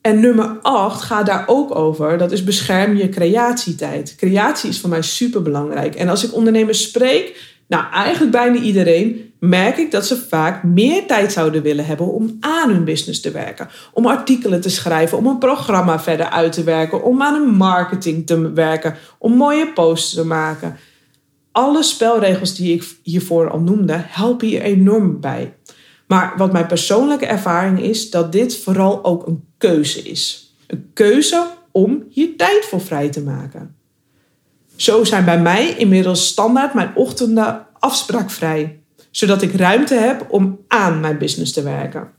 En 0.00 0.20
nummer 0.20 0.58
8 0.62 1.02
gaat 1.02 1.26
daar 1.26 1.44
ook 1.46 1.74
over. 1.74 2.18
Dat 2.18 2.32
is 2.32 2.44
bescherm 2.44 2.96
je 2.96 3.08
creatietijd. 3.08 4.14
Creatie 4.16 4.70
is 4.70 4.80
voor 4.80 4.90
mij 4.90 5.02
super 5.02 5.42
belangrijk. 5.42 5.94
En 5.94 6.08
als 6.08 6.24
ik 6.24 6.34
ondernemers 6.34 6.82
spreek, 6.82 7.56
nou 7.68 7.92
eigenlijk 7.92 8.32
bijna 8.32 8.58
iedereen, 8.58 9.32
merk 9.40 9.76
ik 9.76 9.90
dat 9.90 10.06
ze 10.06 10.16
vaak 10.16 10.62
meer 10.62 11.06
tijd 11.06 11.32
zouden 11.32 11.62
willen 11.62 11.86
hebben 11.86 12.06
om 12.06 12.36
aan 12.40 12.70
hun 12.70 12.84
business 12.84 13.20
te 13.20 13.30
werken. 13.30 13.68
Om 13.92 14.06
artikelen 14.06 14.60
te 14.60 14.70
schrijven, 14.70 15.18
om 15.18 15.26
een 15.26 15.38
programma 15.38 16.00
verder 16.00 16.28
uit 16.28 16.52
te 16.52 16.62
werken, 16.62 17.02
om 17.02 17.22
aan 17.22 17.34
een 17.42 17.54
marketing 17.54 18.26
te 18.26 18.52
werken, 18.52 18.96
om 19.18 19.32
mooie 19.32 19.72
posts 19.72 20.14
te 20.14 20.24
maken. 20.24 20.76
Alle 21.52 21.82
spelregels 21.82 22.54
die 22.54 22.74
ik 22.74 22.96
hiervoor 23.02 23.50
al 23.50 23.60
noemde, 23.60 23.94
helpen 23.96 24.46
hier 24.46 24.62
enorm 24.62 25.20
bij. 25.20 25.54
Maar 26.06 26.34
wat 26.36 26.52
mijn 26.52 26.66
persoonlijke 26.66 27.26
ervaring 27.26 27.82
is, 27.82 28.10
dat 28.10 28.32
dit 28.32 28.56
vooral 28.56 29.04
ook 29.04 29.26
een 29.26 29.47
keuze 29.58 30.02
is. 30.02 30.52
Een 30.66 30.90
keuze 30.92 31.46
om 31.70 32.04
hier 32.10 32.36
tijd 32.36 32.64
voor 32.64 32.80
vrij 32.80 33.08
te 33.08 33.22
maken. 33.22 33.76
Zo 34.76 35.04
zijn 35.04 35.24
bij 35.24 35.40
mij 35.40 35.74
inmiddels 35.76 36.26
standaard 36.26 36.74
mijn 36.74 36.92
ochtenden 36.94 37.66
afspraakvrij, 37.78 38.80
zodat 39.10 39.42
ik 39.42 39.54
ruimte 39.54 39.94
heb 39.94 40.26
om 40.28 40.58
aan 40.68 41.00
mijn 41.00 41.18
business 41.18 41.52
te 41.52 41.62
werken. 41.62 42.10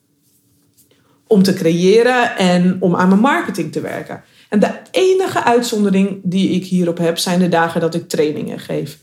Om 1.28 1.44
te 1.44 1.54
creëren 1.54 2.38
en 2.38 2.78
om 2.80 2.96
aan 2.96 3.08
mijn 3.08 3.20
marketing 3.20 3.72
te 3.72 3.82
werken. 3.82 4.24
En 4.50 4.60
de 4.60 4.72
enige 4.92 5.44
uitzondering 5.44 6.20
die 6.24 6.50
ik 6.50 6.66
hierop 6.66 6.98
heb 6.98 7.18
zijn 7.18 7.40
de 7.40 7.50
dagen 7.50 7.82
dat 7.82 7.96
ik 7.96 8.10
trainingen 8.10 8.60
geef. 8.60 8.98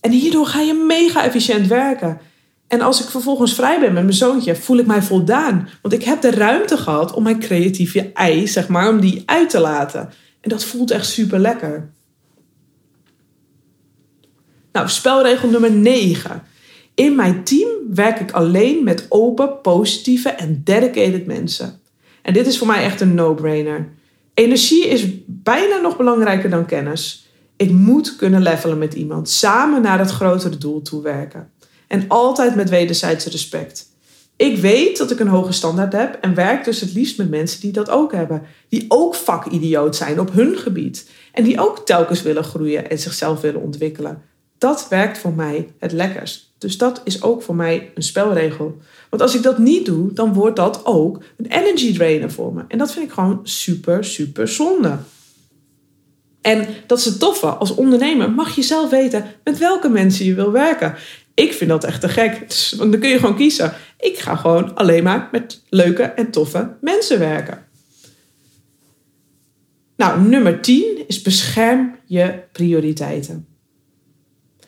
En 0.00 0.10
hierdoor 0.10 0.46
ga 0.46 0.60
je 0.60 0.84
mega 0.86 1.24
efficiënt 1.24 1.66
werken. 1.66 2.18
En 2.66 2.80
als 2.80 3.02
ik 3.02 3.08
vervolgens 3.08 3.54
vrij 3.54 3.80
ben 3.80 3.92
met 3.92 4.02
mijn 4.02 4.14
zoontje, 4.14 4.56
voel 4.56 4.78
ik 4.78 4.86
mij 4.86 5.02
voldaan. 5.02 5.68
Want 5.82 5.94
ik 5.94 6.02
heb 6.02 6.20
de 6.20 6.30
ruimte 6.30 6.76
gehad 6.76 7.12
om 7.12 7.22
mijn 7.22 7.38
creatieve 7.38 8.10
ei, 8.12 8.46
zeg 8.46 8.68
maar, 8.68 8.88
om 8.88 9.00
die 9.00 9.22
uit 9.26 9.50
te 9.50 9.60
laten. 9.60 10.10
En 10.40 10.48
dat 10.50 10.64
voelt 10.64 10.90
echt 10.90 11.06
super 11.06 11.38
lekker. 11.38 11.90
Nou, 14.72 14.88
spelregel 14.88 15.48
nummer 15.48 15.72
9. 15.72 16.42
In 16.94 17.14
mijn 17.14 17.44
team 17.44 17.68
werk 17.94 18.20
ik 18.20 18.30
alleen 18.30 18.84
met 18.84 19.06
open, 19.08 19.60
positieve 19.60 20.28
en 20.28 20.60
dedicated 20.64 21.26
mensen. 21.26 21.80
En 22.22 22.32
dit 22.32 22.46
is 22.46 22.58
voor 22.58 22.66
mij 22.66 22.84
echt 22.84 23.00
een 23.00 23.14
no-brainer. 23.14 23.88
Energie 24.34 24.86
is 24.86 25.06
bijna 25.26 25.76
nog 25.76 25.96
belangrijker 25.96 26.50
dan 26.50 26.66
kennis. 26.66 27.30
Ik 27.56 27.70
moet 27.70 28.16
kunnen 28.16 28.42
levelen 28.42 28.78
met 28.78 28.94
iemand, 28.94 29.28
samen 29.28 29.82
naar 29.82 29.98
het 29.98 30.10
grotere 30.10 30.56
doel 30.56 30.82
toe 30.82 31.02
werken. 31.02 31.50
En 31.86 32.04
altijd 32.08 32.54
met 32.54 32.70
wederzijds 32.70 33.26
respect. 33.26 33.88
Ik 34.36 34.56
weet 34.56 34.98
dat 34.98 35.10
ik 35.10 35.20
een 35.20 35.28
hoge 35.28 35.52
standaard 35.52 35.92
heb 35.92 36.18
en 36.20 36.34
werk 36.34 36.64
dus 36.64 36.80
het 36.80 36.92
liefst 36.92 37.18
met 37.18 37.30
mensen 37.30 37.60
die 37.60 37.72
dat 37.72 37.90
ook 37.90 38.12
hebben. 38.12 38.42
Die 38.68 38.84
ook 38.88 39.14
vakidioot 39.14 39.96
zijn 39.96 40.20
op 40.20 40.32
hun 40.32 40.56
gebied. 40.56 41.10
En 41.32 41.44
die 41.44 41.60
ook 41.60 41.86
telkens 41.86 42.22
willen 42.22 42.44
groeien 42.44 42.90
en 42.90 42.98
zichzelf 42.98 43.40
willen 43.40 43.62
ontwikkelen. 43.62 44.22
Dat 44.58 44.86
werkt 44.88 45.18
voor 45.18 45.32
mij 45.32 45.68
het 45.78 45.92
lekkerst. 45.92 46.52
Dus 46.58 46.78
dat 46.78 47.00
is 47.04 47.22
ook 47.22 47.42
voor 47.42 47.54
mij 47.54 47.90
een 47.94 48.02
spelregel. 48.02 48.78
Want 49.10 49.22
als 49.22 49.34
ik 49.34 49.42
dat 49.42 49.58
niet 49.58 49.86
doe, 49.86 50.12
dan 50.12 50.32
wordt 50.32 50.56
dat 50.56 50.80
ook 50.84 51.22
een 51.36 51.46
energy 51.46 51.94
drainer 51.94 52.30
voor 52.30 52.52
me. 52.52 52.64
En 52.68 52.78
dat 52.78 52.92
vind 52.92 53.06
ik 53.06 53.12
gewoon 53.12 53.40
super, 53.42 54.04
super 54.04 54.48
zonde. 54.48 54.98
En 56.40 56.66
dat 56.86 56.98
is 56.98 57.04
het 57.04 57.18
toffe. 57.18 57.46
Als 57.46 57.74
ondernemer 57.74 58.30
mag 58.30 58.54
je 58.54 58.62
zelf 58.62 58.90
weten 58.90 59.24
met 59.44 59.58
welke 59.58 59.88
mensen 59.88 60.24
je 60.24 60.34
wil 60.34 60.52
werken. 60.52 60.94
Ik 61.36 61.52
vind 61.52 61.70
dat 61.70 61.84
echt 61.84 62.00
te 62.00 62.08
gek. 62.08 62.38
Want 62.76 62.92
dan 62.92 63.00
kun 63.00 63.10
je 63.10 63.18
gewoon 63.18 63.36
kiezen. 63.36 63.72
Ik 64.00 64.18
ga 64.18 64.36
gewoon 64.36 64.74
alleen 64.74 65.02
maar 65.02 65.28
met 65.32 65.62
leuke 65.68 66.02
en 66.02 66.30
toffe 66.30 66.76
mensen 66.80 67.18
werken. 67.18 67.66
Nou, 69.96 70.20
nummer 70.20 70.60
10 70.60 71.04
is 71.06 71.22
bescherm 71.22 71.96
je 72.04 72.42
prioriteiten. 72.52 73.46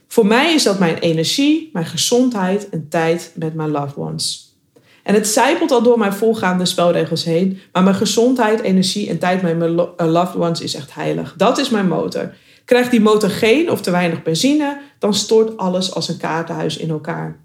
Voor 0.09 0.27
mij 0.27 0.55
is 0.55 0.63
dat 0.63 0.79
mijn 0.79 0.99
energie, 0.99 1.71
mijn 1.73 1.87
gezondheid 1.87 2.69
en 2.69 2.89
tijd 2.89 3.33
met 3.35 3.55
mijn 3.55 3.71
loved 3.71 3.97
ones. 3.97 4.57
En 5.03 5.15
het 5.15 5.29
zijpelt 5.29 5.71
al 5.71 5.83
door 5.83 5.99
mijn 5.99 6.13
volgaande 6.13 6.65
spelregels 6.65 7.25
heen, 7.25 7.59
maar 7.73 7.83
mijn 7.83 7.95
gezondheid, 7.95 8.61
energie 8.61 9.09
en 9.09 9.19
tijd 9.19 9.43
met 9.43 9.59
mijn 9.59 9.79
eh, 9.79 10.07
loved 10.07 10.37
ones 10.37 10.61
is 10.61 10.75
echt 10.75 10.95
heilig. 10.95 11.35
Dat 11.37 11.59
is 11.59 11.71
mijn 11.71 11.89
motor. 11.89 12.35
Krijgt 12.65 12.91
die 12.91 13.01
motor 13.01 13.31
geen 13.31 13.71
of 13.71 13.81
te 13.81 13.91
weinig 13.91 14.23
benzine, 14.23 14.81
dan 14.99 15.15
stort 15.15 15.57
alles 15.57 15.95
als 15.95 16.09
een 16.09 16.17
kaartenhuis 16.17 16.77
in 16.77 16.91
elkaar. 16.91 17.41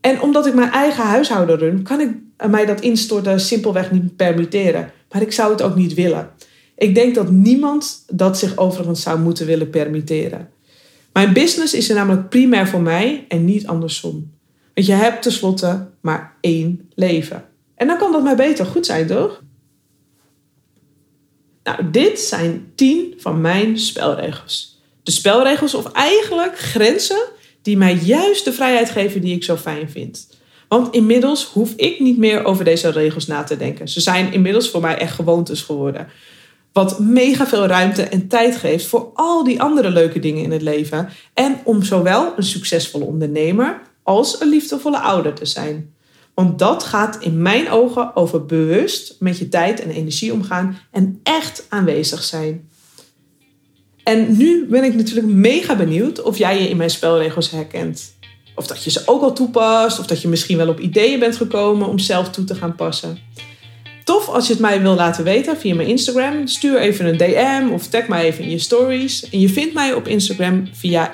En 0.00 0.20
omdat 0.20 0.46
ik 0.46 0.54
mijn 0.54 0.70
eigen 0.70 1.04
huishouden 1.04 1.58
run, 1.58 1.82
kan 1.82 2.00
ik 2.00 2.10
mij 2.50 2.66
dat 2.66 2.80
instorten 2.80 3.40
simpelweg 3.40 3.90
niet 3.90 4.16
permitteren. 4.16 4.92
Maar 5.10 5.22
ik 5.22 5.32
zou 5.32 5.50
het 5.52 5.62
ook 5.62 5.74
niet 5.74 5.94
willen. 5.94 6.30
Ik 6.76 6.94
denk 6.94 7.14
dat 7.14 7.30
niemand 7.30 8.04
dat 8.08 8.38
zich 8.38 8.56
overigens 8.56 9.02
zou 9.02 9.20
moeten 9.20 9.46
willen 9.46 9.70
permitteren. 9.70 10.48
Mijn 11.12 11.32
business 11.32 11.74
is 11.74 11.88
er 11.88 11.94
namelijk 11.94 12.28
primair 12.28 12.68
voor 12.68 12.80
mij 12.80 13.24
en 13.28 13.44
niet 13.44 13.66
andersom. 13.66 14.32
Want 14.74 14.86
je 14.86 14.92
hebt 14.92 15.22
tenslotte 15.22 15.88
maar 16.00 16.36
één 16.40 16.90
leven. 16.94 17.44
En 17.74 17.86
dan 17.86 17.98
kan 17.98 18.12
dat 18.12 18.22
maar 18.22 18.36
beter 18.36 18.66
goed 18.66 18.86
zijn, 18.86 19.06
toch? 19.06 19.42
Nou, 21.62 21.90
dit 21.90 22.20
zijn 22.20 22.72
tien 22.74 23.14
van 23.16 23.40
mijn 23.40 23.78
spelregels. 23.78 24.79
De 25.10 25.16
spelregels 25.16 25.74
of 25.74 25.92
eigenlijk 25.92 26.58
grenzen 26.58 27.22
die 27.62 27.76
mij 27.76 27.94
juist 27.94 28.44
de 28.44 28.52
vrijheid 28.52 28.90
geven 28.90 29.20
die 29.20 29.34
ik 29.34 29.44
zo 29.44 29.56
fijn 29.56 29.90
vind. 29.90 30.28
Want 30.68 30.94
inmiddels 30.94 31.44
hoef 31.44 31.72
ik 31.76 32.00
niet 32.00 32.18
meer 32.18 32.44
over 32.44 32.64
deze 32.64 32.90
regels 32.90 33.26
na 33.26 33.42
te 33.42 33.56
denken. 33.56 33.88
Ze 33.88 34.00
zijn 34.00 34.32
inmiddels 34.32 34.70
voor 34.70 34.80
mij 34.80 34.98
echt 34.98 35.14
gewoontes 35.14 35.62
geworden. 35.62 36.08
Wat 36.72 36.98
mega 36.98 37.46
veel 37.46 37.66
ruimte 37.66 38.02
en 38.02 38.28
tijd 38.28 38.56
geeft 38.56 38.86
voor 38.86 39.10
al 39.14 39.44
die 39.44 39.62
andere 39.62 39.90
leuke 39.90 40.18
dingen 40.18 40.42
in 40.42 40.52
het 40.52 40.62
leven. 40.62 41.08
En 41.34 41.60
om 41.64 41.82
zowel 41.82 42.32
een 42.36 42.42
succesvolle 42.42 43.04
ondernemer 43.04 43.82
als 44.02 44.40
een 44.40 44.48
liefdevolle 44.48 44.98
ouder 44.98 45.34
te 45.34 45.46
zijn. 45.46 45.94
Want 46.34 46.58
dat 46.58 46.82
gaat 46.82 47.16
in 47.20 47.42
mijn 47.42 47.70
ogen 47.70 48.16
over 48.16 48.46
bewust 48.46 49.16
met 49.18 49.38
je 49.38 49.48
tijd 49.48 49.80
en 49.80 49.90
energie 49.90 50.32
omgaan 50.32 50.78
en 50.90 51.20
echt 51.22 51.66
aanwezig 51.68 52.22
zijn. 52.22 52.69
En 54.10 54.36
nu 54.36 54.66
ben 54.70 54.84
ik 54.84 54.94
natuurlijk 54.94 55.26
mega 55.26 55.76
benieuwd 55.76 56.22
of 56.22 56.38
jij 56.38 56.62
je 56.62 56.68
in 56.68 56.76
mijn 56.76 56.90
spelregels 56.90 57.50
herkent. 57.50 58.14
Of 58.54 58.66
dat 58.66 58.84
je 58.84 58.90
ze 58.90 59.02
ook 59.06 59.22
al 59.22 59.32
toepast, 59.32 59.98
of 59.98 60.06
dat 60.06 60.22
je 60.22 60.28
misschien 60.28 60.56
wel 60.56 60.68
op 60.68 60.80
ideeën 60.80 61.18
bent 61.18 61.36
gekomen 61.36 61.88
om 61.88 61.98
zelf 61.98 62.30
toe 62.30 62.44
te 62.44 62.54
gaan 62.54 62.74
passen. 62.74 63.18
Tof 64.04 64.28
als 64.28 64.46
je 64.46 64.52
het 64.52 64.62
mij 64.62 64.82
wil 64.82 64.94
laten 64.94 65.24
weten 65.24 65.56
via 65.56 65.74
mijn 65.74 65.88
Instagram. 65.88 66.46
Stuur 66.46 66.80
even 66.80 67.06
een 67.06 67.16
DM 67.16 67.72
of 67.72 67.86
tag 67.86 68.08
mij 68.08 68.24
even 68.24 68.44
in 68.44 68.50
je 68.50 68.58
stories. 68.58 69.28
En 69.28 69.40
je 69.40 69.48
vindt 69.48 69.74
mij 69.74 69.92
op 69.92 70.08
Instagram 70.08 70.68
via 70.72 71.12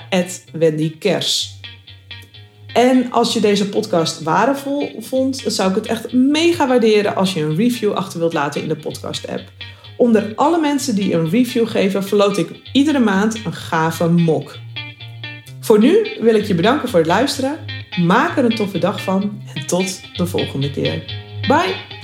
@wendykers. 0.52 1.60
En 2.72 3.12
als 3.12 3.32
je 3.32 3.40
deze 3.40 3.68
podcast 3.68 4.22
waardevol 4.22 4.96
vond, 5.00 5.42
dan 5.42 5.52
zou 5.52 5.70
ik 5.70 5.74
het 5.74 5.86
echt 5.86 6.12
mega 6.12 6.68
waarderen 6.68 7.16
als 7.16 7.34
je 7.34 7.40
een 7.40 7.56
review 7.56 7.92
achter 7.92 8.18
wilt 8.18 8.32
laten 8.32 8.62
in 8.62 8.68
de 8.68 8.76
podcast-app. 8.76 9.42
Onder 9.96 10.32
alle 10.34 10.60
mensen 10.60 10.94
die 10.94 11.14
een 11.14 11.30
review 11.30 11.68
geven, 11.68 12.04
verloot 12.04 12.38
ik 12.38 12.48
iedere 12.72 12.98
maand 12.98 13.44
een 13.44 13.52
gave 13.52 14.08
mok. 14.08 14.56
Voor 15.60 15.78
nu 15.78 16.06
wil 16.20 16.34
ik 16.34 16.44
je 16.44 16.54
bedanken 16.54 16.88
voor 16.88 16.98
het 16.98 17.08
luisteren. 17.08 17.58
Maak 18.00 18.36
er 18.36 18.44
een 18.44 18.56
toffe 18.56 18.78
dag 18.78 19.02
van 19.02 19.42
en 19.54 19.66
tot 19.66 20.00
de 20.16 20.26
volgende 20.26 20.70
keer. 20.70 21.04
Bye! 21.48 21.95